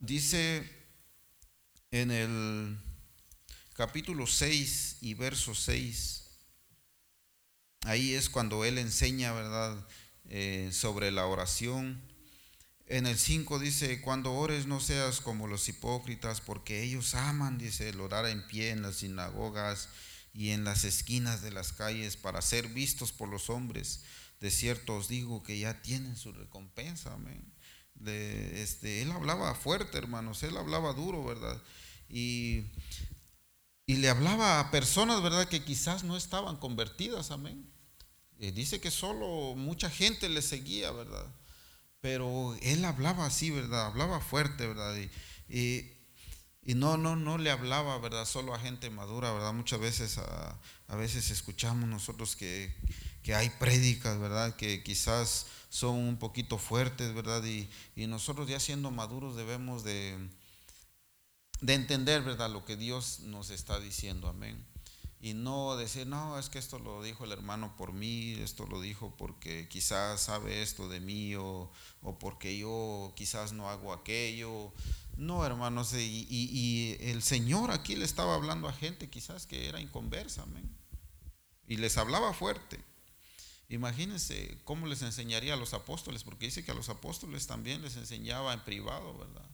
[0.00, 0.68] Dice
[1.92, 2.78] en el
[3.74, 6.24] capítulo 6 y verso 6,
[7.82, 9.86] ahí es cuando él enseña, ¿verdad?
[10.28, 12.00] Eh, sobre la oración.
[12.86, 17.88] En el 5 dice, cuando ores no seas como los hipócritas, porque ellos aman, dice,
[17.88, 19.88] el orar en pie en las sinagogas
[20.34, 24.02] y en las esquinas de las calles para ser vistos por los hombres.
[24.40, 27.42] De cierto os digo que ya tienen su recompensa, amén.
[27.94, 31.62] De, este, él hablaba fuerte, hermanos, él hablaba duro, ¿verdad?
[32.08, 32.64] Y,
[33.86, 35.48] y le hablaba a personas, ¿verdad?
[35.48, 37.68] Que quizás no estaban convertidas, amén.
[38.38, 41.26] Eh, dice que solo mucha gente le seguía, ¿verdad?
[42.00, 43.86] Pero él hablaba así, ¿verdad?
[43.86, 44.96] Hablaba fuerte, ¿verdad?
[45.48, 45.92] Y,
[46.64, 48.24] y, no, no, no le hablaba, ¿verdad?
[48.24, 49.52] Solo a gente madura, ¿verdad?
[49.52, 52.74] Muchas veces, a, a veces escuchamos nosotros que,
[53.22, 54.56] que hay prédicas, ¿verdad?
[54.56, 57.44] Que quizás son un poquito fuertes, ¿verdad?
[57.44, 60.18] Y, y nosotros ya siendo maduros debemos de,
[61.62, 62.50] de entender, ¿verdad?
[62.50, 64.66] Lo que Dios nos está diciendo, amén
[65.22, 68.80] y no decir, no, es que esto lo dijo el hermano por mí, esto lo
[68.80, 71.70] dijo porque quizás sabe esto de mí o,
[72.18, 74.72] porque yo quizás no hago aquello.
[75.16, 79.80] No, hermanos, y, y, el Señor aquí le estaba hablando a gente quizás que era
[79.80, 80.76] inconversa, amén.
[81.68, 82.82] Y les hablaba fuerte.
[83.68, 87.96] Imagínense cómo les enseñaría a los apóstoles, porque dice que a los apóstoles también les
[87.96, 89.48] enseñaba en privado, ¿verdad?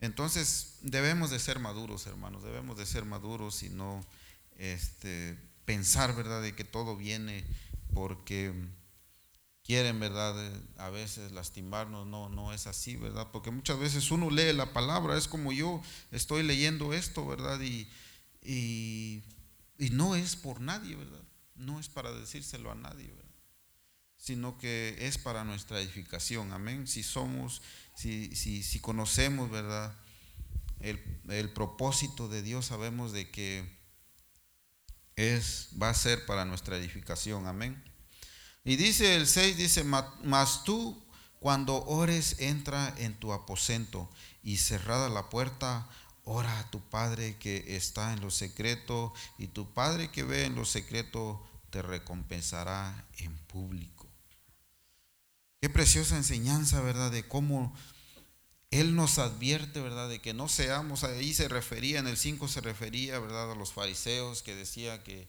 [0.00, 4.04] Entonces debemos de ser maduros, hermanos, debemos de ser maduros y no
[4.56, 7.44] este, pensar, ¿verdad?, de que todo viene
[7.92, 8.54] porque
[9.62, 10.34] quieren, ¿verdad?,
[10.78, 13.28] a veces lastimarnos, no, no es así, ¿verdad?
[13.30, 17.60] Porque muchas veces uno lee la palabra, es como yo estoy leyendo esto, ¿verdad?
[17.60, 17.86] Y,
[18.42, 19.22] y,
[19.78, 21.22] y no es por nadie, ¿verdad?
[21.56, 23.30] No es para decírselo a nadie, ¿verdad?
[24.16, 26.86] Sino que es para nuestra edificación, amén.
[26.86, 27.62] Si somos
[28.00, 29.94] si, si, si conocemos, ¿verdad?
[30.80, 33.78] El, el, propósito de Dios, sabemos de que
[35.16, 37.84] es, va a ser para nuestra edificación, amén.
[38.64, 40.98] Y dice el 6, dice, mas tú
[41.40, 44.10] cuando ores entra en tu aposento
[44.42, 45.86] y cerrada la puerta,
[46.24, 50.54] ora a tu Padre que está en lo secreto y tu Padre que ve en
[50.54, 53.99] lo secreto te recompensará en público.
[55.60, 57.10] Qué preciosa enseñanza, ¿verdad?
[57.10, 57.74] De cómo
[58.70, 60.08] Él nos advierte, ¿verdad?
[60.08, 63.52] De que no seamos, ahí se refería, en el 5 se refería, ¿verdad?
[63.52, 65.28] A los fariseos que decía que,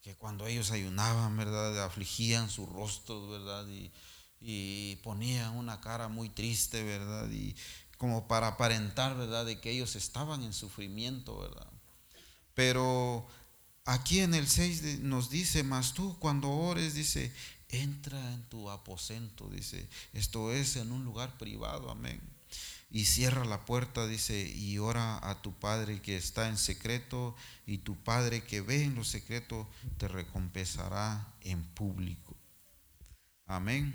[0.00, 1.84] que cuando ellos ayunaban, ¿verdad?
[1.84, 3.66] Afligían su rostro, ¿verdad?
[3.66, 3.90] Y,
[4.40, 7.28] y ponían una cara muy triste, ¿verdad?
[7.30, 7.56] Y
[7.98, 9.44] como para aparentar, ¿verdad?
[9.44, 11.66] De que ellos estaban en sufrimiento, ¿verdad?
[12.54, 13.26] Pero
[13.84, 17.32] aquí en el 6 nos dice, más tú cuando ores, dice,
[17.82, 22.20] entra en tu aposento, dice, esto es en un lugar privado, amén.
[22.90, 27.34] Y cierra la puerta, dice, y ora a tu Padre que está en secreto,
[27.66, 32.36] y tu Padre que ve en lo secreto te recompensará en público.
[33.46, 33.94] Amén.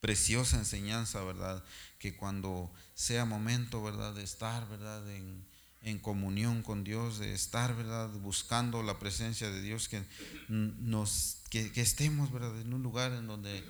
[0.00, 1.62] Preciosa enseñanza, ¿verdad?
[1.98, 4.14] Que cuando sea momento, ¿verdad?
[4.14, 5.10] De estar, ¿verdad?
[5.10, 5.44] En,
[5.84, 8.08] en comunión con Dios, de estar, ¿verdad?
[8.08, 10.02] Buscando la presencia de Dios, que,
[10.48, 12.60] nos, que, estemos, ¿verdad?
[12.60, 13.62] En un lugar en donde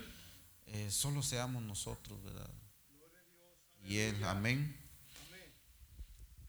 [0.66, 2.49] eh, solo seamos nosotros, ¿verdad?
[3.87, 4.75] Y Él, amén.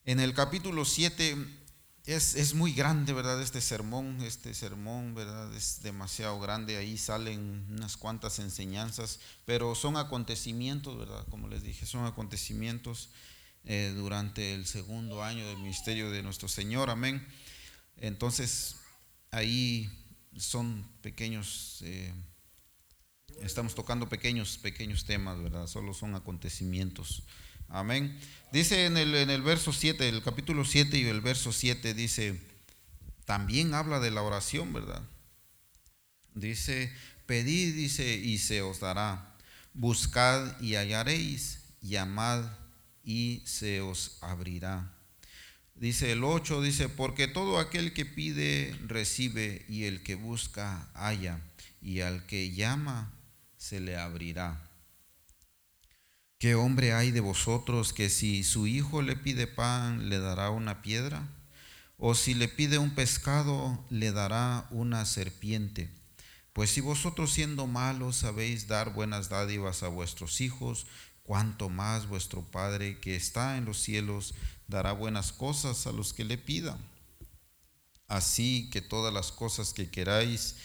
[0.05, 1.35] En el capítulo 7
[2.05, 3.41] es, es, muy grande, ¿verdad?
[3.41, 5.53] Este sermón, este sermón, ¿verdad?
[5.53, 11.25] Es demasiado grande, ahí salen unas cuantas enseñanzas, pero son acontecimientos, ¿verdad?
[11.29, 13.09] Como les dije, son acontecimientos
[13.65, 17.27] eh, durante el segundo año del ministerio de nuestro Señor, amén.
[17.97, 18.77] Entonces,
[19.31, 20.04] ahí
[20.37, 22.13] son pequeños, eh,
[23.41, 25.67] estamos tocando pequeños, pequeños temas, ¿verdad?
[25.67, 27.23] Solo son acontecimientos.
[27.67, 28.17] Amén.
[28.51, 32.39] Dice en el, en el verso 7, el capítulo 7 y el verso 7 dice,
[33.25, 35.01] también habla de la oración, ¿verdad?
[36.35, 36.93] Dice,
[37.25, 39.35] pedid, dice, y se os dará.
[39.73, 41.59] Buscad y hallaréis.
[41.81, 42.45] Llamad
[43.03, 44.94] y se os abrirá.
[45.75, 51.41] Dice el 8, dice, porque todo aquel que pide recibe y el que busca halla
[51.81, 53.11] y al que llama
[53.57, 54.69] se le abrirá.
[56.39, 60.81] ¿Qué hombre hay de vosotros que si su hijo le pide pan le dará una
[60.81, 61.27] piedra?
[61.97, 65.89] ¿O si le pide un pescado le dará una serpiente?
[66.53, 70.87] Pues si vosotros siendo malos sabéis dar buenas dádivas a vuestros hijos,
[71.25, 74.35] cuanto más vuestro Padre que está en los cielos
[74.67, 76.77] dará buenas cosas a los que le pidan.
[78.07, 80.57] Así que todas las cosas que queráis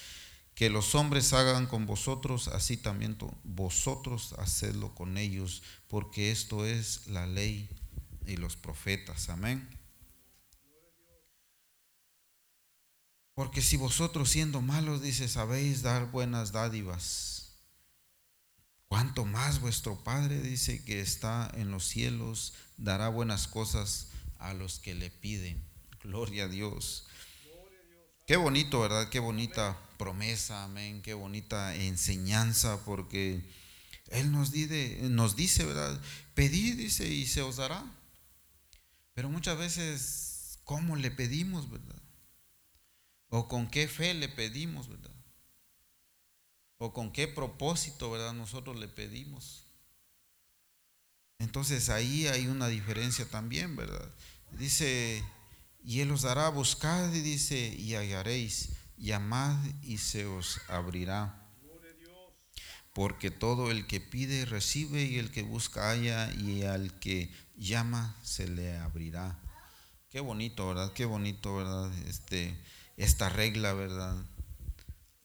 [0.55, 7.07] que los hombres hagan con vosotros, así también vosotros hacedlo con ellos, porque esto es
[7.07, 7.71] la ley
[8.27, 9.31] y los profetas.
[9.31, 9.67] Amén.
[13.33, 17.30] Porque si vosotros siendo malos, dice, sabéis dar buenas dádivas
[18.91, 24.09] Cuanto más vuestro Padre dice que está en los cielos, dará buenas cosas
[24.41, 25.63] a los que le piden.
[26.03, 27.07] Gloria a Dios.
[28.27, 29.09] Qué bonito, ¿verdad?
[29.09, 31.03] Qué bonita promesa, amén.
[31.03, 33.49] Qué bonita enseñanza, porque
[34.09, 36.01] Él nos, dice, nos dice, ¿verdad?
[36.35, 37.85] Pedid, dice, y se os dará.
[39.15, 42.03] Pero muchas veces, ¿cómo le pedimos, verdad?
[43.29, 45.15] ¿O con qué fe le pedimos, verdad?
[46.83, 48.33] O con qué propósito, ¿verdad?
[48.33, 49.65] Nosotros le pedimos.
[51.39, 54.11] Entonces ahí hay una diferencia también, ¿verdad?
[54.53, 55.23] Dice,
[55.85, 61.47] y Él os dará, buscad, y dice, y hallaréis, llamad y se os abrirá.
[62.95, 68.17] Porque todo el que pide recibe y el que busca halla y al que llama
[68.23, 69.39] se le abrirá.
[70.09, 70.95] Qué bonito, ¿verdad?
[70.95, 71.93] Qué bonito, ¿verdad?
[72.09, 72.59] Este,
[72.97, 74.17] esta regla, ¿verdad?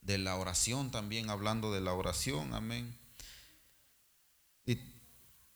[0.05, 2.95] De la oración también, hablando de la oración, amén.
[4.65, 4.79] Y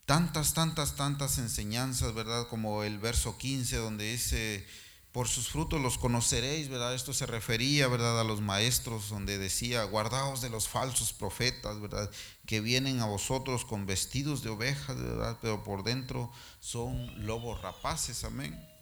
[0.06, 2.48] tantas, tantas, tantas enseñanzas, ¿verdad?
[2.48, 4.66] Como el verso 15 donde dice,
[5.12, 6.96] por sus frutos los conoceréis, ¿verdad?
[6.96, 8.20] Esto se refería, ¿verdad?
[8.20, 12.10] A los maestros, donde decía, guardaos de los falsos profetas, ¿verdad?
[12.48, 15.38] Que vienen a vosotros con vestidos de ovejas, ¿verdad?
[15.42, 18.79] Pero por dentro son lobos rapaces, amén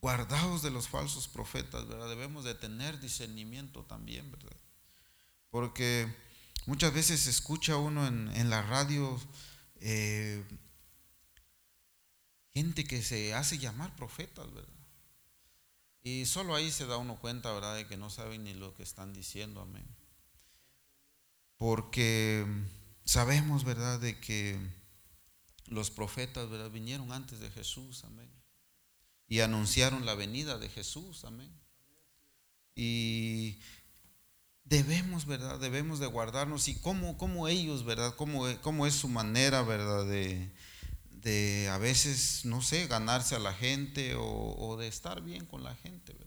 [0.00, 2.08] guardaos de los falsos profetas, ¿verdad?
[2.08, 4.56] Debemos de tener discernimiento también, ¿verdad?
[5.50, 6.14] Porque
[6.66, 9.20] muchas veces se escucha uno en, la radio
[9.76, 10.44] eh,
[12.52, 14.72] gente que se hace llamar profetas, ¿verdad?
[16.02, 17.74] Y solo ahí se da uno cuenta, ¿verdad?
[17.74, 19.86] De que no saben ni lo que están diciendo, amén.
[21.56, 22.46] Porque
[23.04, 23.98] sabemos, ¿verdad?
[23.98, 24.58] De que
[25.66, 26.70] los profetas, ¿verdad?
[26.70, 28.37] Vinieron antes de Jesús, amén
[29.28, 31.52] y anunciaron la venida de Jesús, amén.
[32.74, 33.58] Y
[34.64, 35.58] debemos, ¿verdad?
[35.58, 38.14] Debemos de guardarnos y cómo, cómo ellos, ¿verdad?
[38.16, 40.06] Cómo, cómo, es su manera, ¿verdad?
[40.06, 40.50] De,
[41.10, 45.74] de, a veces, no sé, ganarse a la gente o, de estar bien con la
[45.76, 46.26] gente, ¿verdad?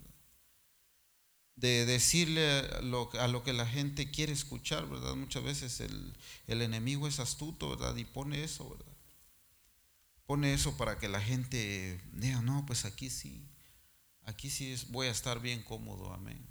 [1.55, 5.15] De decirle a lo, a lo, que la gente quiere escuchar, ¿verdad?
[5.15, 6.13] Muchas veces el,
[6.47, 7.95] el enemigo es astuto, ¿verdad?
[7.95, 8.90] Y pone eso, ¿verdad?
[10.31, 13.45] Pone eso para que la gente diga, no, pues aquí sí,
[14.23, 16.47] aquí sí voy a estar bien cómodo, amén.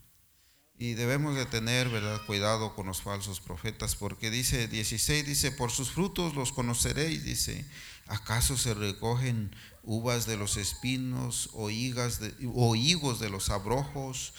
[0.76, 5.70] Y debemos de tener, ¿verdad?, cuidado con los falsos profetas, porque dice 16, dice, por
[5.70, 7.64] sus frutos los conoceréis, dice,
[8.06, 12.20] ¿acaso se recogen uvas de los espinos o, higas
[12.54, 14.34] o higos de los abrojos.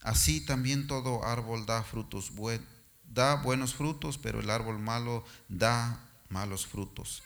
[0.00, 2.32] Así también todo árbol da frutos
[3.04, 7.22] da buenos frutos, pero el árbol malo da malos frutos.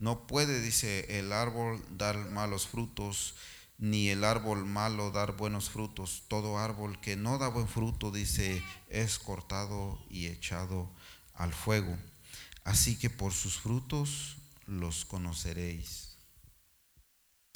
[0.00, 3.34] No puede, dice, el árbol dar malos frutos,
[3.76, 6.24] ni el árbol malo dar buenos frutos.
[6.26, 10.90] Todo árbol que no da buen fruto, dice, es cortado y echado
[11.34, 11.98] al fuego.
[12.64, 16.16] Así que por sus frutos los conoceréis.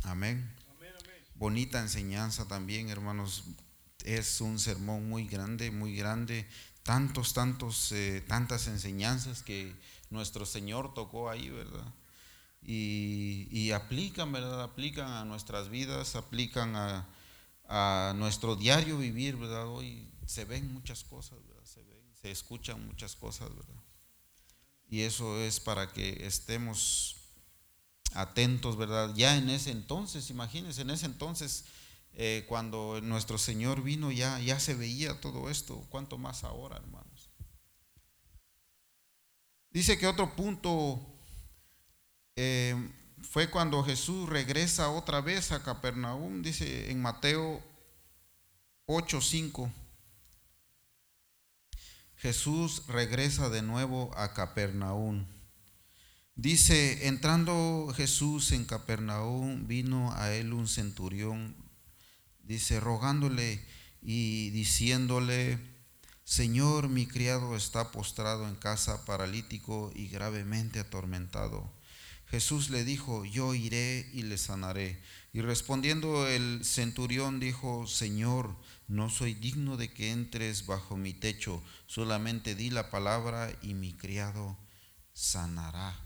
[0.02, 0.54] Amén.
[1.36, 3.44] Bonita enseñanza también, hermanos.
[4.04, 6.46] Es un sermón muy grande, muy grande.
[6.82, 9.74] Tantos, tantos, eh, tantas enseñanzas que
[10.10, 11.86] nuestro Señor tocó ahí, ¿verdad?
[12.66, 14.62] Y, aplican, ¿verdad?
[14.62, 19.66] Aplican a nuestras vidas, aplican a, nuestro diario vivir, ¿verdad?
[19.68, 21.64] Hoy se ven muchas cosas, ¿verdad?
[21.64, 23.82] Se ven, se escuchan muchas cosas, ¿verdad?
[24.88, 27.16] Y eso es para que estemos
[28.14, 29.12] atentos, ¿verdad?
[29.14, 31.64] Ya en ese entonces, imagínense, en ese entonces,
[32.12, 35.84] eh, cuando nuestro Señor vino, ya, ya se veía todo esto.
[35.90, 37.30] ¿Cuánto más ahora, hermanos?
[39.70, 41.13] Dice que otro punto
[42.36, 42.74] eh,
[43.22, 47.62] fue cuando Jesús regresa otra vez a Capernaum, dice en Mateo
[48.86, 49.72] 8:5.
[52.16, 55.26] Jesús regresa de nuevo a Capernaum.
[56.36, 61.54] Dice, entrando Jesús en Capernaum, vino a él un centurión,
[62.42, 63.64] dice, rogándole
[64.02, 65.58] y diciéndole,
[66.24, 71.70] Señor, mi criado está postrado en casa, paralítico y gravemente atormentado.
[72.34, 75.00] Jesús le dijo, yo iré y le sanaré.
[75.32, 78.56] Y respondiendo el centurión dijo, Señor,
[78.88, 83.92] no soy digno de que entres bajo mi techo, solamente di la palabra y mi
[83.92, 84.58] criado
[85.12, 85.96] sanará.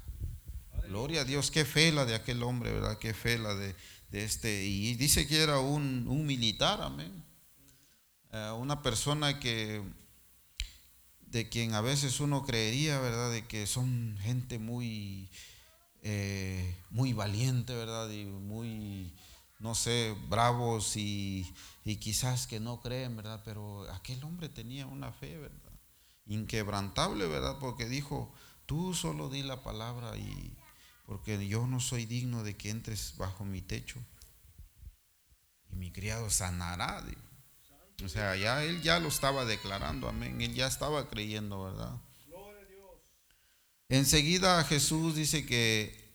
[0.86, 2.98] Gloria a Dios, qué fe la de aquel hombre, ¿verdad?
[2.98, 3.74] Qué fe la de,
[4.12, 4.66] este.
[4.66, 7.24] Y dice que era un, militar, amén.
[8.32, 9.82] Eh, una persona que,
[11.22, 13.32] de quien a veces uno creería, ¿verdad?
[13.32, 15.30] De que son gente muy,
[16.02, 18.10] eh, muy valiente, ¿verdad?
[18.10, 19.12] Y muy
[19.58, 21.52] no sé, bravos y,
[22.00, 23.42] quizás que no creen, ¿verdad?
[23.44, 25.72] Pero aquel hombre tenía una fe, ¿verdad?
[26.26, 27.58] Inquebrantable, ¿verdad?
[27.58, 28.32] Porque dijo,
[28.66, 30.56] tú solo di la palabra y
[31.06, 33.98] porque yo no soy digno de que entres bajo mi techo.
[35.70, 37.02] Y mi criado sanará.
[38.04, 40.40] O sea, ya él ya lo estaba declarando, amén.
[40.40, 41.96] Él ya estaba creyendo, ¿verdad?
[43.88, 46.14] Enseguida Jesús dice que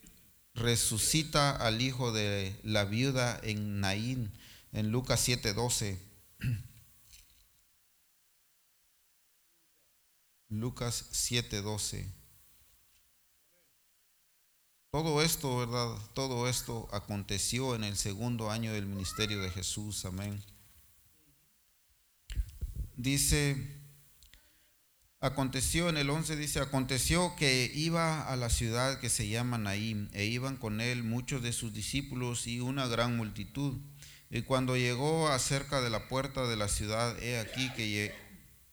[0.53, 4.31] resucita al hijo de la viuda en Naín,
[4.71, 5.97] en Lucas 7:12.
[10.49, 12.05] Lucas 7:12.
[14.91, 15.97] Todo esto, ¿verdad?
[16.13, 20.05] Todo esto aconteció en el segundo año del ministerio de Jesús.
[20.05, 20.43] Amén.
[22.95, 23.82] Dice
[25.23, 30.09] Aconteció en el 11 dice, aconteció que iba a la ciudad que se llama Naim
[30.11, 33.77] e iban con él muchos de sus discípulos y una gran multitud.
[34.29, 38.13] Y cuando llegó acerca de la puerta de la ciudad, he aquí que,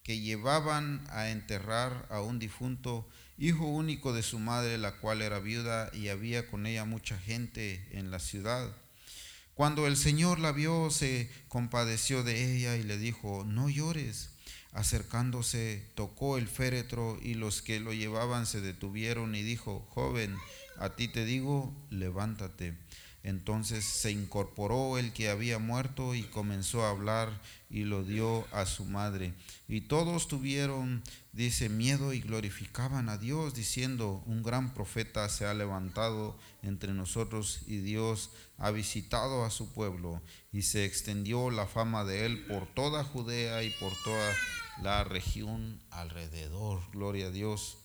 [0.02, 3.08] que llevaban a enterrar a un difunto,
[3.38, 7.86] hijo único de su madre, la cual era viuda, y había con ella mucha gente
[7.92, 8.76] en la ciudad.
[9.54, 14.30] Cuando el Señor la vio, se compadeció de ella y le dijo, no llores.
[14.72, 20.36] Acercándose, tocó el féretro y los que lo llevaban se detuvieron y dijo, joven,
[20.78, 22.74] a ti te digo, levántate.
[23.22, 28.66] Entonces se incorporó el que había muerto y comenzó a hablar y lo dio a
[28.66, 29.32] su madre.
[29.68, 31.02] Y todos tuvieron,
[31.32, 37.62] dice, miedo y glorificaban a Dios, diciendo, un gran profeta se ha levantado entre nosotros
[37.66, 40.20] y Dios ha visitado a su pueblo.
[40.52, 44.34] Y se extendió la fama de él por toda Judea y por toda
[44.82, 46.82] la región alrededor.
[46.90, 47.78] Gloria a Dios.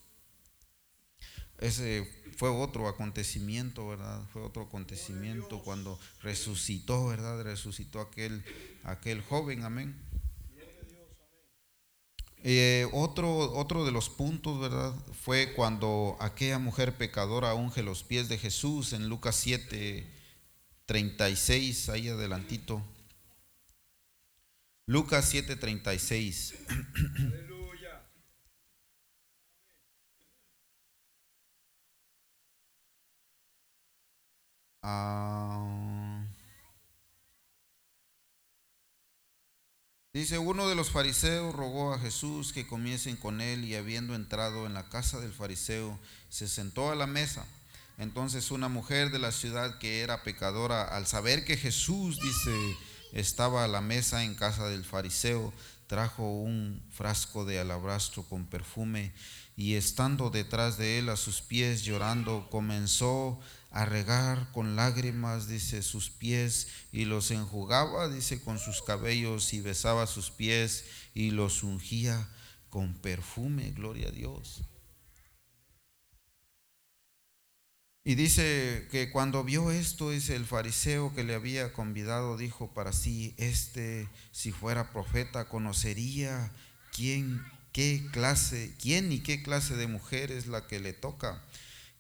[1.60, 4.22] Ese fue otro acontecimiento, ¿verdad?
[4.34, 7.44] Fue otro acontecimiento cuando resucitó, ¿verdad?
[7.44, 8.44] Resucitó aquel,
[8.84, 9.96] aquel joven, amén.
[12.44, 14.94] Eh, otro, otro de los puntos, ¿verdad?
[15.24, 20.06] Fue cuando aquella mujer pecadora unge los pies de Jesús en Lucas 7,
[20.86, 22.84] 36, ahí adelantito.
[24.86, 26.54] Lucas 7, 36.
[34.88, 36.24] Ah,
[40.14, 44.68] dice, uno de los fariseos rogó a Jesús que comiesen con él y habiendo entrado
[44.68, 47.48] en la casa del fariseo, se sentó a la mesa.
[47.98, 52.78] Entonces una mujer de la ciudad que era pecadora, al saber que Jesús, dice,
[53.12, 55.52] estaba a la mesa en casa del fariseo,
[55.88, 59.14] trajo un frasco de alabastro con perfume
[59.58, 63.40] y estando detrás de él a sus pies llorando, comenzó
[63.76, 69.60] a regar con lágrimas, dice, sus pies y los enjugaba, dice, con sus cabellos y
[69.60, 72.30] besaba sus pies y los ungía
[72.70, 74.64] con perfume, gloria a Dios.
[78.06, 82.94] Y dice que cuando vio esto, dice el fariseo que le había convidado, dijo para
[82.94, 86.54] sí, este, si fuera profeta, conocería
[86.94, 91.44] quién, qué clase, quién y qué clase de mujer es la que le toca,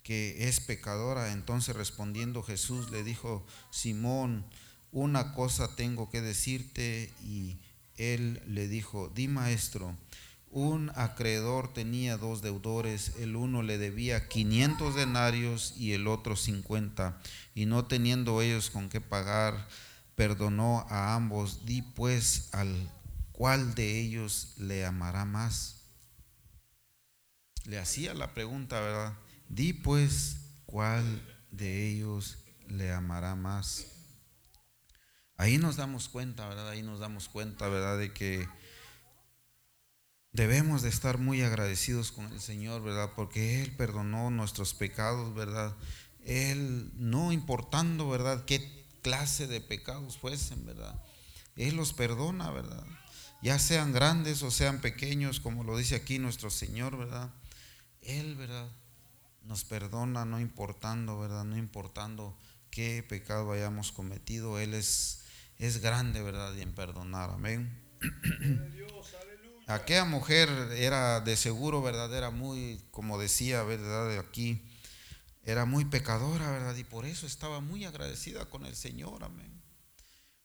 [0.05, 1.33] que es pecadora.
[1.33, 4.45] Entonces respondiendo Jesús le dijo, Simón,
[4.91, 7.11] una cosa tengo que decirte.
[7.23, 7.57] Y
[7.97, 9.97] él le dijo, di maestro.
[10.51, 17.19] Un acreedor tenía dos deudores, el uno le debía 500 denarios y el otro 50,
[17.55, 19.67] y no teniendo ellos con qué pagar,
[20.15, 21.65] perdonó a ambos.
[21.65, 22.89] Di pues al
[23.33, 25.81] cuál de ellos le amará más.
[27.65, 29.24] Le hacía la pregunta, ¿verdad?
[29.49, 31.21] Di pues cuál
[31.51, 33.87] de ellos le amará más.
[35.37, 36.69] Ahí nos damos cuenta, ¿verdad?
[36.69, 37.97] Ahí nos damos cuenta, ¿verdad?
[37.97, 38.47] De que
[40.35, 43.11] Debemos de estar muy agradecidos con el Señor, ¿verdad?
[43.15, 45.73] Porque Él perdonó nuestros pecados, ¿verdad?
[46.25, 48.43] Él, no importando, ¿verdad?
[48.43, 51.01] Qué clase de pecados fuesen, ¿verdad?
[51.55, 52.83] Él los perdona, ¿verdad?
[53.41, 57.33] Ya sean grandes o sean pequeños, como lo dice aquí nuestro Señor, ¿verdad?
[58.01, 58.67] Él, ¿verdad?
[59.45, 61.45] Nos perdona, no importando, ¿verdad?
[61.45, 62.37] No importando
[62.71, 64.59] qué pecado hayamos cometido.
[64.59, 65.21] Él es,
[65.57, 66.53] es grande, ¿verdad?
[66.55, 67.29] Y en perdonar.
[67.29, 67.81] Amén.
[69.67, 72.13] Aquella mujer era de seguro, ¿verdad?
[72.15, 74.17] Era muy, como decía, ¿verdad?
[74.19, 74.61] Aquí,
[75.43, 76.75] era muy pecadora, ¿verdad?
[76.75, 79.61] Y por eso estaba muy agradecida con el Señor, amén.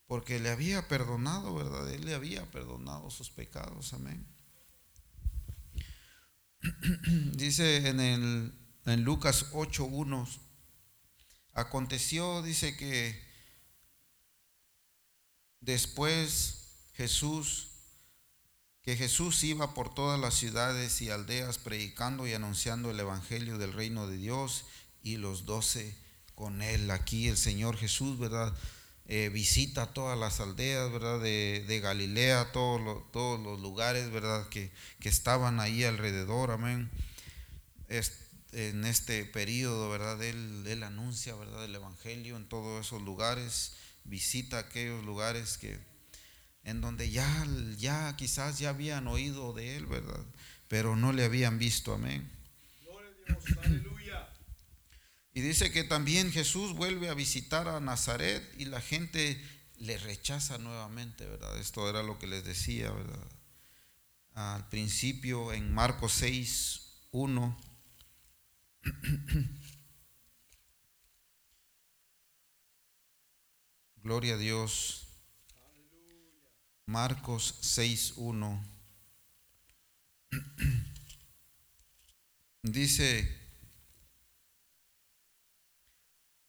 [0.06, 1.90] Porque le había perdonado, ¿verdad?
[1.90, 4.26] Él le había perdonado sus pecados, amén.
[7.34, 10.28] Dice en, el, en Lucas 8.1,
[11.52, 13.20] aconteció, dice que
[15.60, 17.70] después Jesús
[18.82, 23.72] que Jesús iba por todas las ciudades y aldeas predicando y anunciando el Evangelio del
[23.72, 24.64] reino de Dios
[25.02, 25.94] y los doce
[26.34, 26.90] con él.
[26.90, 28.54] Aquí el Señor Jesús, ¿verdad?
[29.06, 31.20] Eh, visita todas las aldeas, ¿verdad?
[31.20, 34.48] De, Galilea, todos, los lugares, ¿verdad?
[34.48, 36.90] Que, que, estaban ahí alrededor, amén.
[38.52, 40.22] En este periodo, ¿verdad?
[40.22, 41.64] Él, él anuncia, ¿verdad?
[41.64, 43.74] El Evangelio en todos esos lugares,
[44.04, 45.78] visita aquellos lugares que
[46.64, 47.46] en donde ya,
[47.78, 50.24] ya quizás ya habían oído de él, ¿verdad?
[50.68, 52.30] Pero no le habían visto, amén.
[55.32, 59.40] Y dice que también Jesús vuelve a visitar a Nazaret y la gente
[59.76, 61.58] le rechaza nuevamente, ¿verdad?
[61.58, 63.26] Esto era lo que les decía, ¿verdad?
[64.34, 66.80] Al principio en Marcos 6,
[67.12, 67.69] 1.
[74.02, 75.06] Gloria a Dios.
[76.86, 78.60] Marcos 6.1.
[82.62, 83.38] Dice,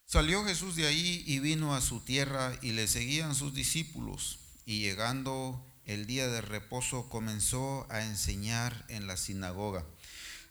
[0.04, 4.40] salió Jesús de ahí y vino a su tierra y le seguían sus discípulos.
[4.64, 9.86] Y llegando el día de reposo comenzó a enseñar en la sinagoga.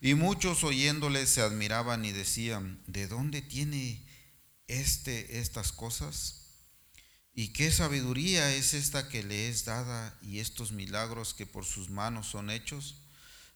[0.04, 4.04] Y muchos oyéndole se admiraban y decían, ¿de dónde tiene
[4.68, 6.42] este estas cosas?
[7.36, 11.92] ¿Y qué sabiduría es esta que le es dada y estos milagros que por sus
[11.92, 13.04] manos son hechos?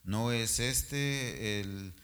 [0.04, 1.96] ¿No es este el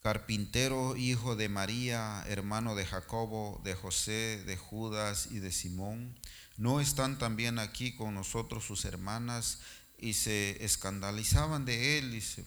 [0.00, 6.18] carpintero hijo de María, hermano de Jacobo, de José, de Judas y de Simón?
[6.56, 9.58] ¿No están también aquí con nosotros sus hermanas?
[9.98, 12.10] Y se escandalizaban de él.
[12.10, 12.42] Dice.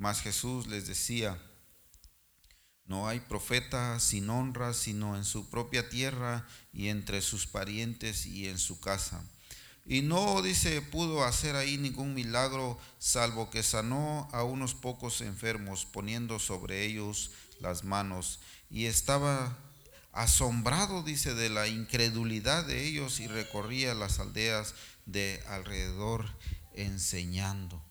[0.00, 1.38] Mas Jesús les decía,
[2.86, 8.48] no hay profeta sin honra, sino en su propia tierra y entre sus parientes y
[8.48, 9.22] en su casa.
[9.84, 15.84] Y no, dice, pudo hacer ahí ningún milagro, salvo que sanó a unos pocos enfermos,
[15.84, 18.40] poniendo sobre ellos las manos.
[18.70, 19.58] Y estaba
[20.12, 24.74] asombrado, dice, de la incredulidad de ellos y recorría las aldeas
[25.04, 26.24] de alrededor
[26.72, 27.89] enseñando.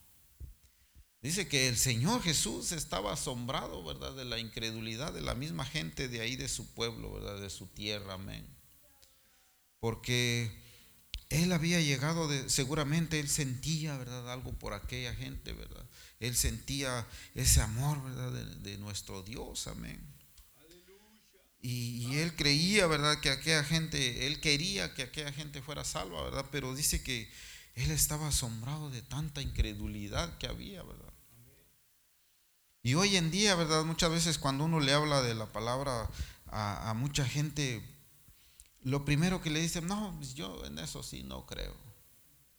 [1.21, 4.15] Dice que el Señor Jesús estaba asombrado, ¿verdad?
[4.15, 7.41] De la incredulidad de la misma gente de ahí, de su pueblo, ¿verdad?
[7.41, 8.47] De su tierra, amén.
[9.81, 10.51] Porque
[11.29, 14.31] él había llegado, de, seguramente él sentía, ¿verdad?
[14.31, 15.85] Algo por aquella gente, ¿verdad?
[16.19, 17.05] Él sentía
[17.35, 18.31] ese amor, ¿verdad?
[18.31, 20.01] De, nuestro Dios, amén.
[21.61, 23.19] Y, él creía, ¿verdad?
[23.19, 26.45] Que aquella gente, él quería que aquella gente fuera salva, ¿verdad?
[26.51, 27.29] Pero dice que
[27.75, 31.08] él estaba asombrado de tanta incredulidad que había, ¿verdad?
[32.81, 33.83] Y hoy en día, ¿verdad?
[33.83, 36.09] Muchas veces cuando uno le habla de la palabra
[36.47, 37.83] a, mucha gente,
[38.81, 41.75] lo primero que le dicen, no, pues yo en eso sí no creo.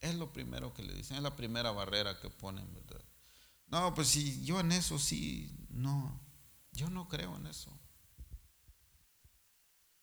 [0.01, 3.05] Es lo primero que le dicen, es la primera barrera que ponen, ¿verdad?
[3.69, 6.21] No, pues si yo en eso sí, no,
[6.73, 7.71] yo no creo en eso.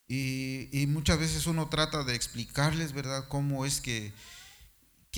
[0.07, 4.13] Y, muchas veces uno trata de explicarles, ¿verdad?, cómo es que,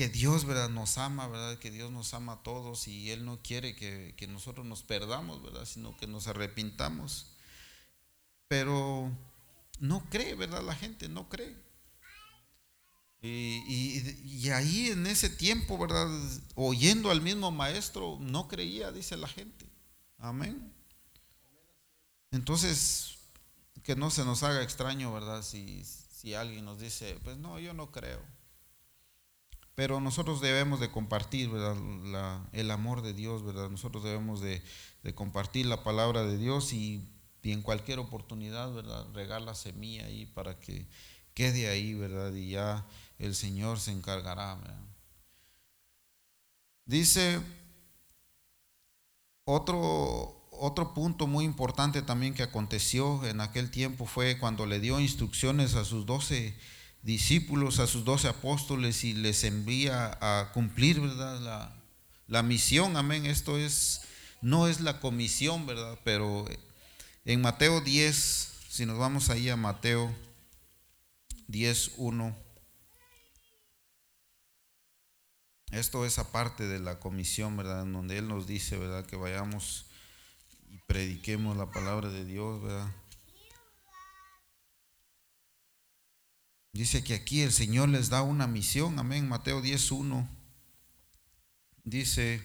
[0.00, 3.42] que, Dios, ¿verdad?, nos ama, ¿verdad?, que Dios nos ama a todos y Él no
[3.42, 7.26] quiere que, nosotros nos perdamos, ¿verdad?, sino que nos arrepintamos.
[8.48, 9.12] Pero
[9.78, 11.54] no cree, ¿verdad?, la gente no cree.
[13.20, 16.08] Y, y, ahí en ese tiempo, ¿verdad?
[16.54, 19.66] Oyendo al mismo maestro, no creía, dice la gente.
[20.16, 20.72] Amén.
[22.30, 23.18] Entonces,
[23.82, 25.42] que no se nos haga extraño, ¿verdad?
[25.42, 28.39] Si, si alguien nos dice, pues no, yo no creo.
[29.80, 31.50] Pero nosotros debemos de compartir,
[32.52, 33.70] el amor de Dios, ¿verdad?
[33.70, 34.62] Nosotros debemos de,
[35.14, 37.08] compartir la palabra de Dios y,
[37.44, 39.06] en cualquier oportunidad, ¿verdad?
[39.14, 40.86] Regar la semilla ahí para que
[41.32, 41.98] quede ahí.
[42.34, 42.86] Y ya
[43.18, 44.60] el Señor se encargará.
[46.84, 47.40] Dice
[49.44, 55.00] otro, otro punto muy importante también que aconteció en aquel tiempo fue cuando le dio
[55.00, 56.54] instrucciones a sus doce
[57.02, 61.40] discípulos, a sus doce apóstoles y les envía a cumplir, ¿verdad?
[61.40, 61.74] La,
[62.26, 63.26] la misión, amén.
[63.26, 64.02] Esto es,
[64.40, 65.98] no es la comisión, ¿verdad?
[66.04, 66.46] Pero
[67.24, 70.14] en Mateo 10, si nos vamos ahí a Mateo
[71.48, 72.36] 10, 1.
[75.72, 77.82] Esto es aparte de la comisión, ¿verdad?
[77.82, 79.06] En donde Él nos dice, ¿verdad?
[79.06, 79.86] Que vayamos
[80.68, 82.92] y prediquemos la palabra de Dios, ¿verdad?
[86.72, 90.28] Dice que aquí el Señor les da una misión, amén, Mateo 10.1.
[91.82, 92.40] Dice,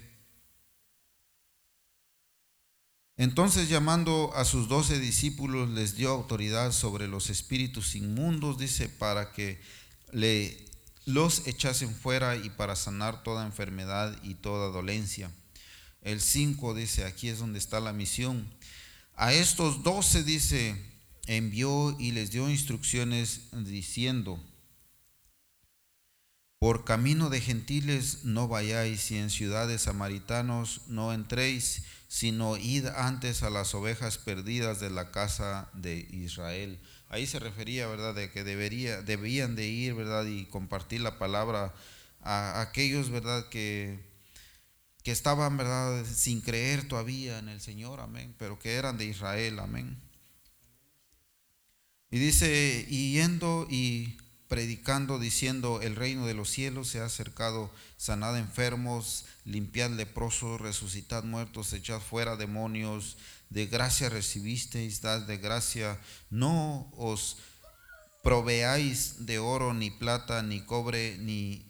[3.17, 9.31] entonces llamando a sus doce discípulos les dio autoridad sobre los espíritus inmundos, dice, para
[9.31, 9.61] que
[10.11, 10.57] le,
[11.05, 15.31] los echasen fuera y para sanar toda enfermedad y toda dolencia.
[16.01, 18.51] El 5 dice, aquí es donde está la misión.
[19.15, 20.94] A estos doce dice,
[21.27, 24.41] envió y les dio instrucciones diciendo,
[26.59, 33.43] por camino de gentiles no vayáis y en ciudades samaritanos no entréis, sino id antes
[33.43, 36.79] a las ovejas perdidas de la casa de Israel.
[37.09, 41.75] Ahí se refería, ¿verdad?, de que debería, debían de ir, ¿verdad?, y compartir la palabra
[42.21, 44.13] a aquellos, ¿verdad?, que
[45.03, 49.59] que estaban, ¿verdad?, sin creer todavía en el Señor, amén, pero que eran de Israel,
[49.59, 50.04] amén.
[52.15, 54.15] Y dice, y yendo y
[54.47, 61.25] predicando, diciendo, el reino de los cielos se ha acercado, sanad enfermos, limpiad leprosos, resucitad
[61.25, 63.17] muertos, echad fuera demonios,
[63.49, 65.99] de gracia recibisteis, dad de gracia,
[66.29, 67.35] no os
[68.23, 71.69] proveáis de oro, ni plata, ni cobre, ni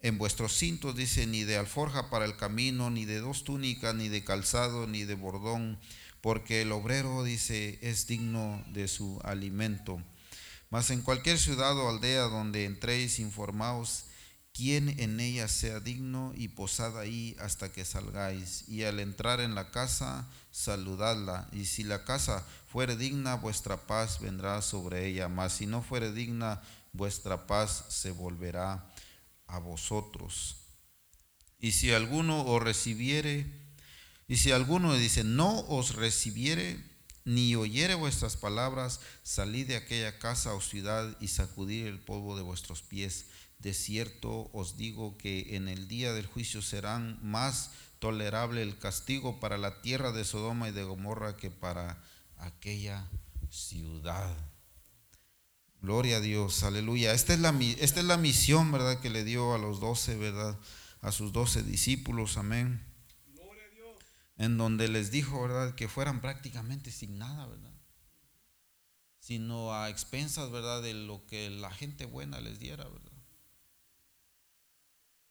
[0.00, 4.08] en vuestros cintos, dice, ni de alforja para el camino, ni de dos túnicas, ni
[4.08, 5.78] de calzado, ni de bordón,
[6.20, 10.02] porque el obrero, dice, es digno de su alimento.
[10.70, 14.04] Mas en cualquier ciudad o aldea donde entréis, informaos
[14.52, 18.68] quién en ella sea digno y posad ahí hasta que salgáis.
[18.68, 21.48] Y al entrar en la casa, saludadla.
[21.52, 25.28] Y si la casa fuere digna, vuestra paz vendrá sobre ella.
[25.28, 26.60] Mas si no fuere digna,
[26.92, 28.84] vuestra paz se volverá
[29.46, 30.56] a vosotros.
[31.60, 33.46] Y si alguno os recibiere,
[34.28, 36.84] y si alguno dice, no os recibiere,
[37.24, 42.42] ni oyere vuestras palabras, salid de aquella casa o ciudad y sacudir el polvo de
[42.42, 43.26] vuestros pies.
[43.58, 49.40] De cierto os digo que en el día del juicio serán más tolerable el castigo
[49.40, 52.02] para la tierra de Sodoma y de Gomorra que para
[52.36, 53.08] aquella
[53.50, 54.36] ciudad.
[55.80, 57.14] Gloria a Dios, aleluya.
[57.14, 59.00] Esta es la, esta es la misión, ¿verdad?
[59.00, 60.58] Que le dio a los doce, ¿verdad?
[61.00, 62.87] A sus doce discípulos, amén.
[64.38, 65.74] En donde les dijo, ¿verdad?
[65.74, 67.74] Que fueran prácticamente sin nada, ¿verdad?
[69.18, 70.80] Sino a expensas, ¿verdad?
[70.80, 73.12] De lo que la gente buena les diera, ¿verdad?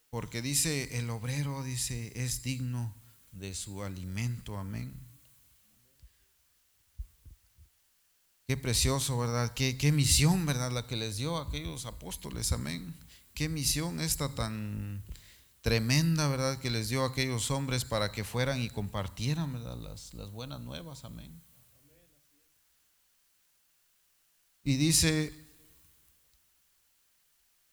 [0.09, 2.95] Porque dice el obrero, dice, es digno
[3.31, 4.93] de su alimento, amén.
[8.47, 9.53] Qué precioso, ¿verdad?
[9.53, 10.71] Qué, qué misión, ¿verdad?
[10.71, 12.95] La que les dio a aquellos apóstoles, amén.
[13.33, 15.03] Qué misión esta tan
[15.67, 16.59] tremenda, ¿verdad?
[16.59, 21.41] Que les dio a aquellos hombres para que fueran y compartieran, las buenas nuevas, amén.
[24.63, 25.33] Y dice,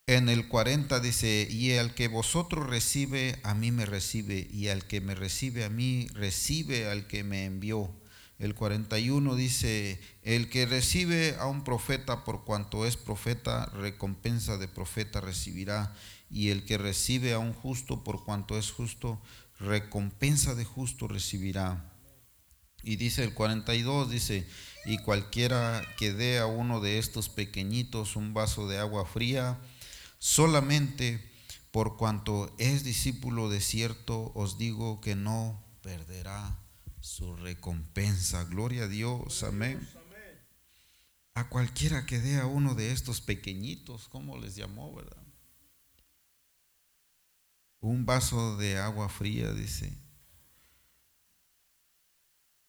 [0.08, 4.88] en el 40 dice, y al que vosotros recibe, a mí me recibe, y al
[4.88, 7.94] que me recibe a mí, recibe al que me envió.
[8.40, 14.66] El 41 dice, el que recibe a un profeta por cuanto es profeta, recompensa de
[14.66, 15.94] profeta recibirá,
[16.34, 19.22] y el que recibe a un justo por cuanto es justo,
[19.60, 21.92] recompensa de justo recibirá.
[22.82, 24.44] Y dice el 42, dice,
[24.84, 29.60] y cualquiera que dé a uno de estos pequeñitos un vaso de agua fría,
[30.18, 31.24] solamente
[31.70, 36.58] por cuanto es discípulo de cierto, os digo que no perderá
[37.00, 38.42] su recompensa.
[38.42, 39.88] Gloria a Dios, amén.
[41.34, 45.23] A cualquiera que dé a uno de estos pequeñitos, ¿cómo les llamó, verdad?
[47.84, 49.92] Un vaso de agua fría, dice.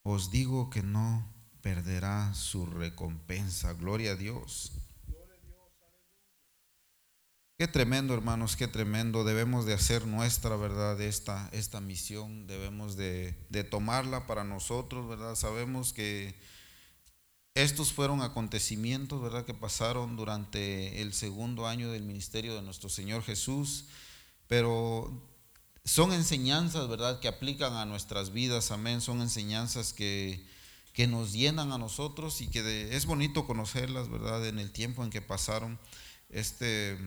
[0.04, 1.26] Os digo que no
[1.62, 3.72] perderá su recompensa.
[3.72, 4.74] Gloria a Dios.
[7.58, 9.24] Qué tremendo, hermanos, qué tremendo.
[9.24, 11.00] Debemos de hacer nuestra, ¿verdad?
[11.00, 15.36] Esta, esta misión, debemos de, de tomarla para nosotros, ¿verdad?
[15.36, 16.36] Sabemos que
[17.54, 19.46] estos fueron acontecimientos, ¿verdad?
[19.46, 23.86] Que pasaron durante el segundo año del ministerio de nuestro Señor Jesús,
[24.48, 25.22] pero
[25.84, 27.20] son enseñanzas, ¿verdad?
[27.20, 29.02] Que aplican a nuestras vidas, amén.
[29.02, 30.46] Son enseñanzas que,
[30.94, 34.46] que nos llenan a nosotros y que es bonito conocerlas, ¿verdad?
[34.48, 35.80] En el tiempo en que pasaron.
[36.30, 36.98] Este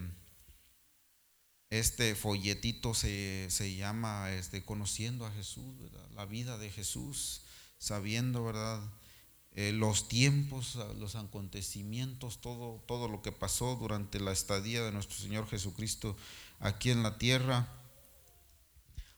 [1.70, 5.74] este folletito se, llama este, Conociendo a Jesús,
[6.14, 7.43] la vida de Jesús,
[7.78, 8.80] sabiendo, ¿verdad?
[9.53, 15.18] Eh, los tiempos, los acontecimientos, todo, todo lo que pasó durante la estadía de nuestro
[15.18, 16.16] Señor Jesucristo
[16.61, 17.68] aquí en la tierra.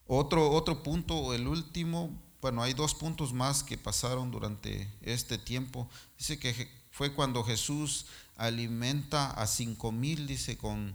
[0.07, 2.11] Otro, otro punto, el último,
[2.41, 5.89] bueno, hay dos puntos más que pasaron durante este tiempo.
[6.19, 10.95] Dice que fue cuando Jesús alimenta a cinco mil, dice, con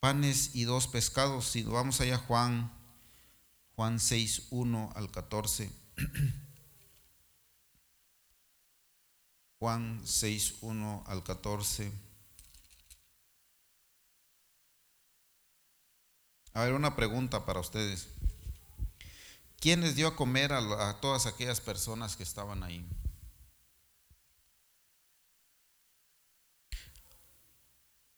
[0.00, 1.46] panes y dos pescados.
[1.46, 2.72] Si vamos allá Juan,
[3.76, 5.70] Juan 6, 1 al 14.
[9.58, 11.92] Juan 6, 1 al 14.
[16.54, 18.08] A ver, una pregunta para ustedes.
[19.58, 22.86] ¿Quién les dio a comer a, a todas aquellas personas que estaban ahí?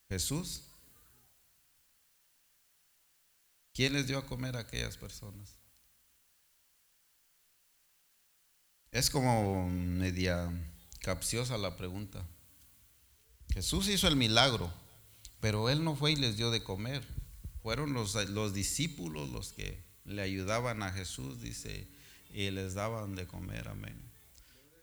[0.09, 0.63] Jesús.
[3.73, 5.57] ¿Quién les dio a comer a aquellas personas?
[8.93, 10.49] Es como media
[11.01, 12.25] capciosa la pregunta.
[13.53, 14.73] Jesús hizo el milagro,
[15.41, 17.05] pero él no fue y les dio de comer.
[17.65, 21.87] Fueron los, los discípulos los que le ayudaban a Jesús, dice,
[22.35, 23.97] y les daban de comer, amén.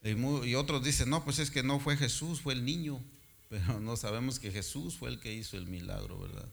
[0.03, 2.99] Y, otros dicen, no, pues es que no fue Jesús, fue el niño,
[3.49, 6.49] pero no sabemos que Jesús fue el que hizo el milagro, ¿verdad?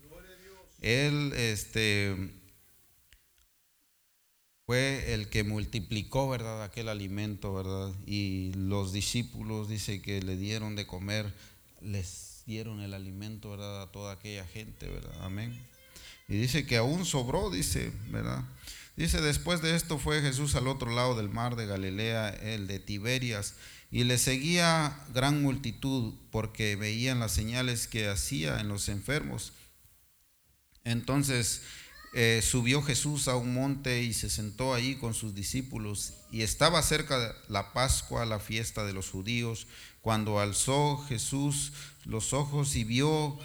[0.82, 2.14] Él este,
[4.66, 6.62] fue el que multiplicó, ¿verdad?
[6.62, 7.94] Aquel alimento, ¿verdad?
[8.04, 11.32] Y los discípulos, dice que le dieron de comer,
[11.80, 13.80] les dieron el alimento, ¿verdad?
[13.80, 15.16] A toda aquella gente, ¿verdad?
[15.22, 15.58] Amén.
[16.28, 18.44] Y dice que aún sobró, dice, ¿verdad?
[18.96, 22.78] Dice, después de esto fue Jesús al otro lado del mar de Galilea, el de
[22.78, 23.54] Tiberias,
[23.90, 29.52] y le seguía gran multitud porque veían las señales que hacía en los enfermos.
[30.84, 31.62] Entonces
[32.12, 36.14] eh, subió Jesús a un monte y se sentó ahí con sus discípulos.
[36.30, 39.66] Y estaba cerca de la Pascua, la fiesta de los judíos,
[40.02, 41.72] cuando alzó Jesús
[42.04, 43.38] los ojos y vio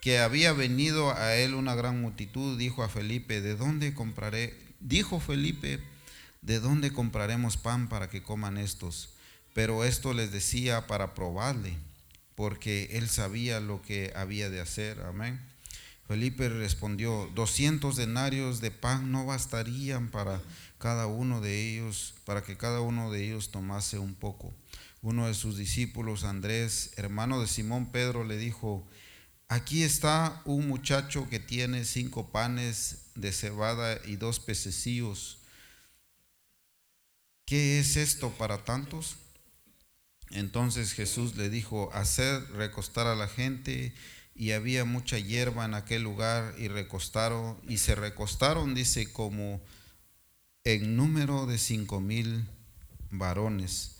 [0.00, 4.58] que había venido a él una gran multitud, dijo a Felipe, ¿de dónde compraré?
[4.80, 5.80] Dijo Felipe,
[6.42, 9.10] ¿de dónde compraremos pan para que coman estos?
[9.52, 11.76] Pero esto les decía para probarle,
[12.34, 15.00] porque él sabía lo que había de hacer.
[15.00, 15.38] Amén.
[16.08, 20.40] Felipe respondió, doscientos denarios de pan no bastarían para
[20.78, 24.52] cada uno de ellos, para que cada uno de ellos tomase un poco.
[25.02, 28.84] Uno de sus discípulos, Andrés, hermano de Simón Pedro, le dijo,
[29.50, 35.38] aquí está un muchacho que tiene cinco panes de cebada y dos pececillos.
[37.46, 39.16] ¿Qué es esto para tantos?
[40.30, 43.92] Entonces Jesús le dijo, hacer recostar a la gente
[44.36, 49.60] y había mucha hierba en aquel lugar y recostaron y se recostaron, dice, como
[50.62, 52.46] en número de cinco mil
[53.10, 53.96] varones.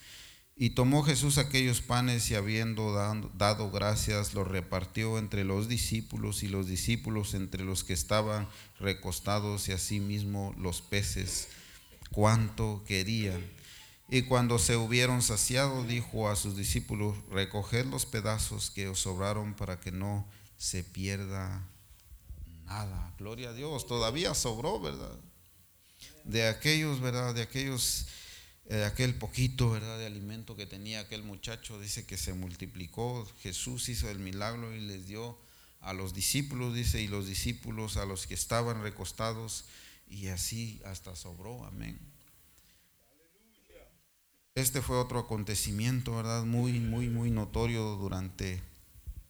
[0.62, 6.48] Y tomó Jesús aquellos panes y habiendo dado gracias, los repartió entre los discípulos y
[6.48, 8.46] los discípulos entre los que estaban
[8.78, 11.48] recostados y asimismo los peces,
[12.10, 13.42] cuanto querían.
[14.10, 19.54] Y cuando se hubieron saciado, dijo a sus discípulos, recoged los pedazos que os sobraron
[19.54, 21.66] para que no se pierda
[22.66, 23.14] nada.
[23.18, 25.18] Gloria a Dios, todavía sobró, ¿verdad?
[26.24, 27.34] De aquellos, ¿verdad?
[27.34, 28.08] De aquellos,
[28.70, 29.98] eh, aquel poquito, ¿verdad?
[29.98, 33.28] De alimento que tenía aquel muchacho, dice que se multiplicó.
[33.42, 35.36] Jesús hizo el milagro y les dio
[35.80, 39.64] a los discípulos, dice, y los discípulos a los que estaban recostados,
[40.08, 41.98] y así hasta sobró, amén.
[44.54, 46.44] Este fue otro acontecimiento, ¿verdad?
[46.44, 48.62] Muy, muy, muy notorio durante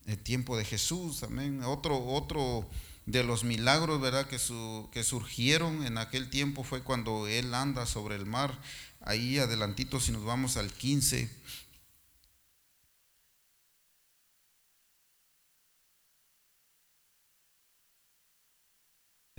[0.04, 1.62] el tiempo de Jesús, amén.
[1.62, 2.68] Otro, otro
[3.06, 4.26] de los milagros, ¿verdad?
[4.26, 8.58] Que, su, que surgieron en aquel tiempo fue cuando Él anda sobre el mar.
[9.00, 11.28] Ahí adelantito, si nos vamos al 15.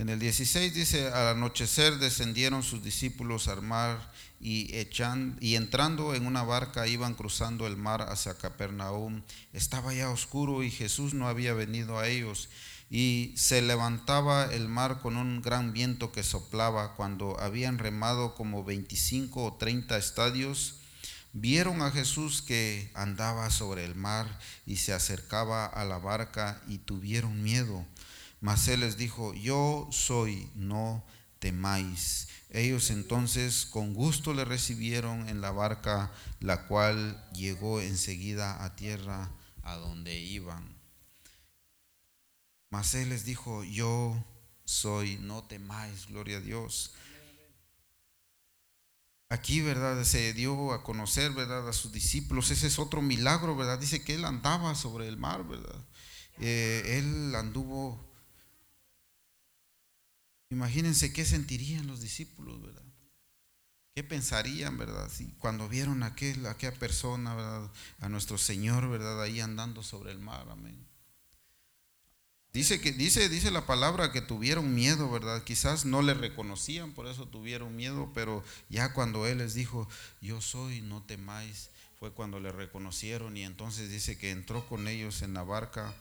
[0.01, 6.15] En el 16 dice, al anochecer descendieron sus discípulos al mar y, echan, y entrando
[6.15, 9.21] en una barca iban cruzando el mar hacia Capernaum.
[9.53, 12.49] Estaba ya oscuro y Jesús no había venido a ellos.
[12.93, 16.93] Y se levantaba el mar con un gran viento que soplaba.
[16.95, 20.81] Cuando habían remado como 25 o 30 estadios,
[21.31, 24.27] vieron a Jesús que andaba sobre el mar
[24.65, 27.85] y se acercaba a la barca y tuvieron miedo.
[28.41, 31.01] Mas él les dijo, yo soy, no
[31.39, 32.27] temáis.
[32.49, 36.11] Ellos entonces con gusto le recibieron en la barca,
[36.41, 39.31] la cual llegó enseguida a tierra
[39.63, 40.80] a donde iban.
[42.71, 44.25] Mas él les dijo, yo
[44.65, 46.95] soy, no temáis, gloria a Dios.
[49.29, 50.03] Aquí, ¿verdad?
[50.03, 51.69] Se dio a conocer, ¿verdad?
[51.69, 52.49] A sus discípulos.
[52.49, 53.77] Ese es otro milagro, ¿verdad?
[53.77, 55.85] Dice que él andaba sobre el mar, ¿verdad?
[56.39, 58.11] Eh, él anduvo
[60.51, 62.83] Imagínense qué sentirían los discípulos, ¿verdad?
[63.95, 65.09] ¿Qué pensarían, verdad?
[65.09, 67.71] Si cuando vieron a, aquel, a aquella persona, ¿verdad?
[68.01, 69.21] A nuestro Señor, ¿verdad?
[69.21, 70.90] Ahí andando sobre el mar, amén.
[72.53, 75.43] Dice que dice dice la palabra que tuvieron miedo, ¿verdad?
[75.43, 79.87] Quizás no le reconocían, por eso tuvieron miedo, pero ya cuando él les dijo,
[80.21, 85.21] "Yo soy, no temáis", fue cuando le reconocieron y entonces dice que entró con ellos
[85.21, 85.93] en la barca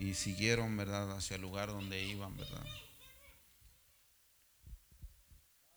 [0.00, 2.66] y siguieron, ¿verdad?, hacia el lugar donde iban, ¿verdad?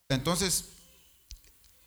[0.09, 0.69] Entonces,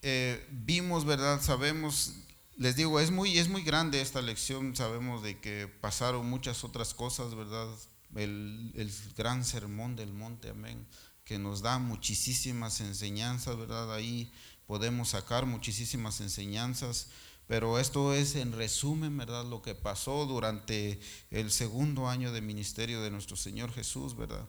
[0.01, 1.41] eh, vimos, ¿verdad?
[1.41, 2.13] Sabemos,
[2.55, 6.93] les digo, es muy, es muy grande esta lección, sabemos de que pasaron muchas otras
[6.93, 7.67] cosas, ¿verdad?
[8.15, 10.85] El, el gran sermón del monte, amén,
[11.25, 13.93] que nos da muchísimas enseñanzas, ¿verdad?
[13.93, 14.31] Ahí
[14.67, 17.07] podemos sacar muchísimas enseñanzas,
[17.47, 19.45] pero esto es en resumen, ¿verdad?
[19.45, 20.99] Lo que pasó durante
[21.31, 24.47] el segundo año de ministerio de nuestro Señor Jesús, ¿verdad?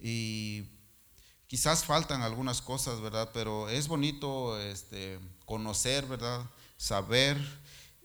[0.00, 0.64] Y
[1.50, 3.30] Quizás faltan algunas cosas, ¿verdad?
[3.34, 6.48] Pero es bonito este, conocer, ¿verdad?
[6.76, 7.36] Saber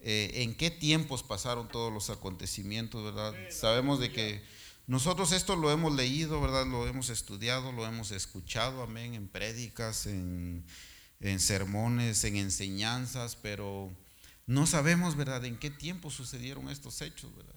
[0.02, 3.36] eh, en qué tiempos pasaron todos los acontecimientos, ¿verdad?
[3.52, 4.43] Sabemos de que
[4.88, 6.68] nosotros esto lo hemos leído, ¿verdad?
[6.68, 10.64] Lo hemos estudiado, lo hemos escuchado, amén, en prédicas, en,
[11.40, 13.92] sermones, en enseñanzas, pero
[14.46, 17.56] no sabemos, ¿verdad?, en qué tiempo sucedieron estos hechos, ¿verdad?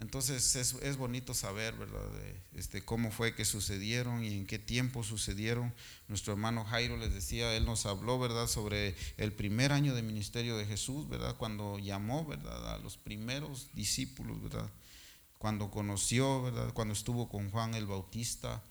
[0.00, 2.10] Entonces es, bonito saber, ¿verdad?,
[2.52, 5.72] este, cómo fue que sucedieron y en qué tiempo sucedieron.
[6.08, 10.56] Nuestro hermano Jairo les decía, él nos habló, ¿verdad?, sobre el primer año de ministerio
[10.56, 14.68] de Jesús, ¿verdad?, cuando llamó, ¿verdad?, a los primeros discípulos, ¿verdad?,
[15.46, 18.64] cuando conoció, ¿verdad?, cuando estuvo con Juan el Bautista.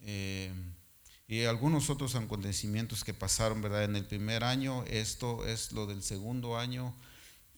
[0.00, 0.50] Eh,
[1.28, 3.84] y algunos otros acontecimientos que pasaron, ¿verdad?
[3.84, 6.94] En el primer año, esto es lo del segundo año,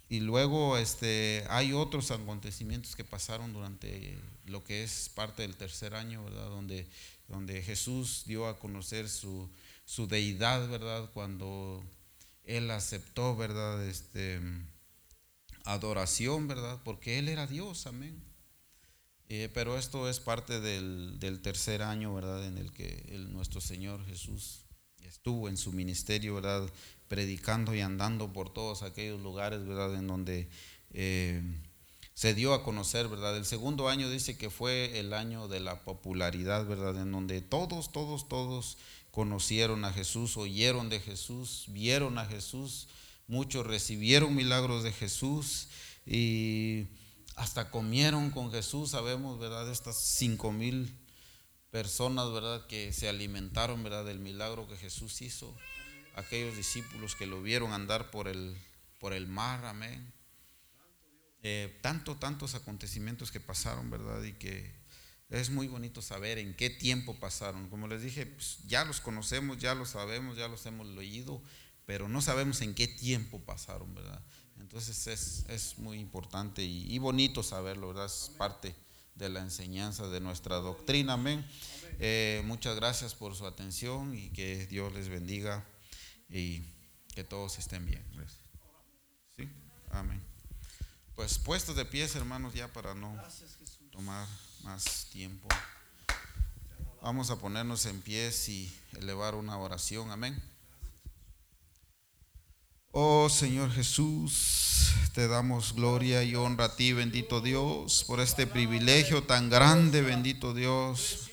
[0.09, 5.95] y luego este, hay otros acontecimientos que pasaron durante lo que es parte del tercer
[5.95, 6.49] año, ¿verdad?
[6.49, 6.89] Donde,
[7.29, 9.49] donde Jesús dio a conocer su,
[9.85, 11.13] su deidad, ¿verdad?
[11.15, 11.85] Cuando
[12.43, 13.87] Él aceptó, ¿verdad?
[13.87, 14.41] Este,
[15.65, 16.81] adoración, ¿verdad?
[16.83, 18.28] Porque Él era Dios, amén.
[19.31, 22.47] Eh, pero esto es parte del, tercer año, ¿verdad?
[22.47, 24.65] En el que nuestro Señor Jesús
[25.03, 26.69] estuvo en su ministerio, ¿verdad?
[27.09, 29.95] predicando y andando por todos aquellos lugares, ¿verdad?
[29.95, 30.49] En donde
[30.93, 31.43] eh,
[32.15, 33.37] se dio a conocer, ¿verdad?
[33.37, 37.01] El segundo año dice que fue el año de la popularidad, ¿verdad?
[37.01, 38.77] En donde todos, todos, todos
[39.11, 42.89] conocieron a Jesús, oyeron de Jesús, vieron a Jesús,
[43.27, 45.69] muchos recibieron milagros de Jesús
[46.07, 46.87] y
[47.39, 49.71] hasta comieron con Jesús, sabemos, ¿verdad?
[49.71, 50.99] Estas cinco mil
[51.71, 52.67] personas, ¿verdad?
[52.67, 54.05] Que se alimentaron, ¿verdad?
[54.05, 55.57] Del milagro que Jesús hizo
[56.17, 58.57] aquellos discípulos que lo vieron andar por el,
[58.99, 60.13] por el mar, amén.
[61.45, 64.21] Eh, tanto, tantos acontecimientos que pasaron, ¿verdad?
[64.25, 64.75] Y que
[65.31, 67.69] es muy bonito saber en qué tiempo pasaron.
[67.71, 71.41] Como les dije, pues, ya los conocemos, ya los sabemos, ya los hemos leído,
[71.87, 74.25] pero no sabemos en qué tiempo pasaron, ¿verdad?
[74.61, 78.07] Entonces es, es muy importante y, y, bonito saberlo, ¿verdad?
[78.07, 78.75] Es parte
[79.15, 81.45] de la enseñanza de nuestra doctrina, amén.
[81.99, 85.65] Eh, muchas gracias por su atención y que Dios les bendiga
[86.29, 86.63] y
[87.15, 88.05] que todos estén bien.
[89.37, 89.49] ¿Sí?
[89.91, 90.23] Amén.
[91.17, 93.21] Pues puestos de pies, hermanos, ya para no
[93.91, 94.29] tomar
[94.63, 95.49] más tiempo.
[97.03, 100.13] Vamos a ponernos en pies y elevar una oración.
[100.13, 100.41] Amén.
[102.93, 109.23] Oh Señor Jesús, te damos gloria y honra a ti, bendito Dios, por este privilegio
[109.25, 111.29] tan grande, bendito Dios.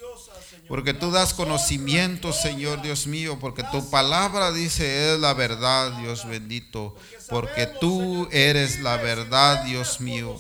[0.68, 6.28] Porque tú das conocimiento, Señor Dios mío, porque tu palabra dice es la verdad, Dios
[6.28, 6.94] bendito,
[7.30, 10.38] porque tú eres la verdad, Dios mío.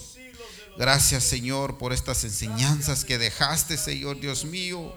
[0.78, 4.93] Gracias, Señor, por estas enseñanzas que dejaste, Señor Dios mío.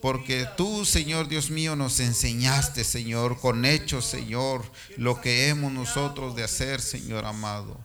[0.00, 4.64] Porque tú, Señor Dios mío, nos enseñaste, Señor, con hechos, Señor,
[4.96, 7.78] lo que hemos nosotros de hacer, Señor amado.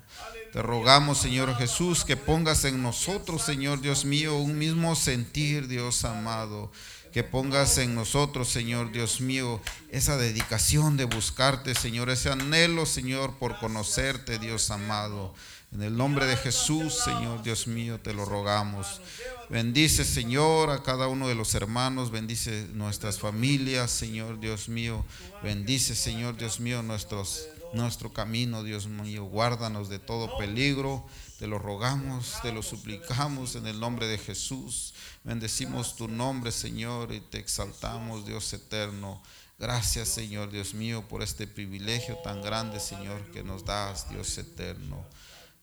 [0.54, 6.06] Te rogamos, Señor Jesús, que pongas en nosotros, Señor Dios mío, un mismo sentir, Dios
[6.06, 6.72] amado.
[7.12, 9.60] Que pongas en nosotros, Señor Dios mío,
[9.90, 15.34] esa dedicación de buscarte, Señor, ese anhelo, Señor, por conocerte, Dios amado.
[15.76, 19.02] En el nombre de Jesús, Señor Dios mío, te lo rogamos.
[19.50, 25.04] Bendice, Señor, a cada uno de los hermanos, bendice nuestras familias, Señor Dios mío.
[25.44, 29.26] Bendice, Señor Dios mío, nuestros, nuestro camino, Dios mío.
[29.26, 31.06] Guárdanos de todo peligro.
[31.40, 34.94] Te lo rogamos, te lo suplicamos en el nombre de Jesús.
[35.26, 39.22] Bendecimos tu nombre, Señor, y te exaltamos, Dios eterno.
[39.60, 45.06] Gracias, Señor Dios mío, por este privilegio tan grande, Señor, que nos das, Dios eterno.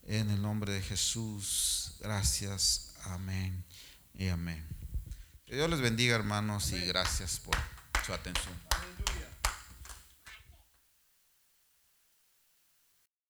[0.04, 2.94] En el nombre de Jesús, gracias.
[3.04, 3.64] Amén
[4.14, 4.64] y amén.
[5.46, 7.56] Que Dios les bendiga, hermanos, y gracias por
[8.04, 8.71] su atención.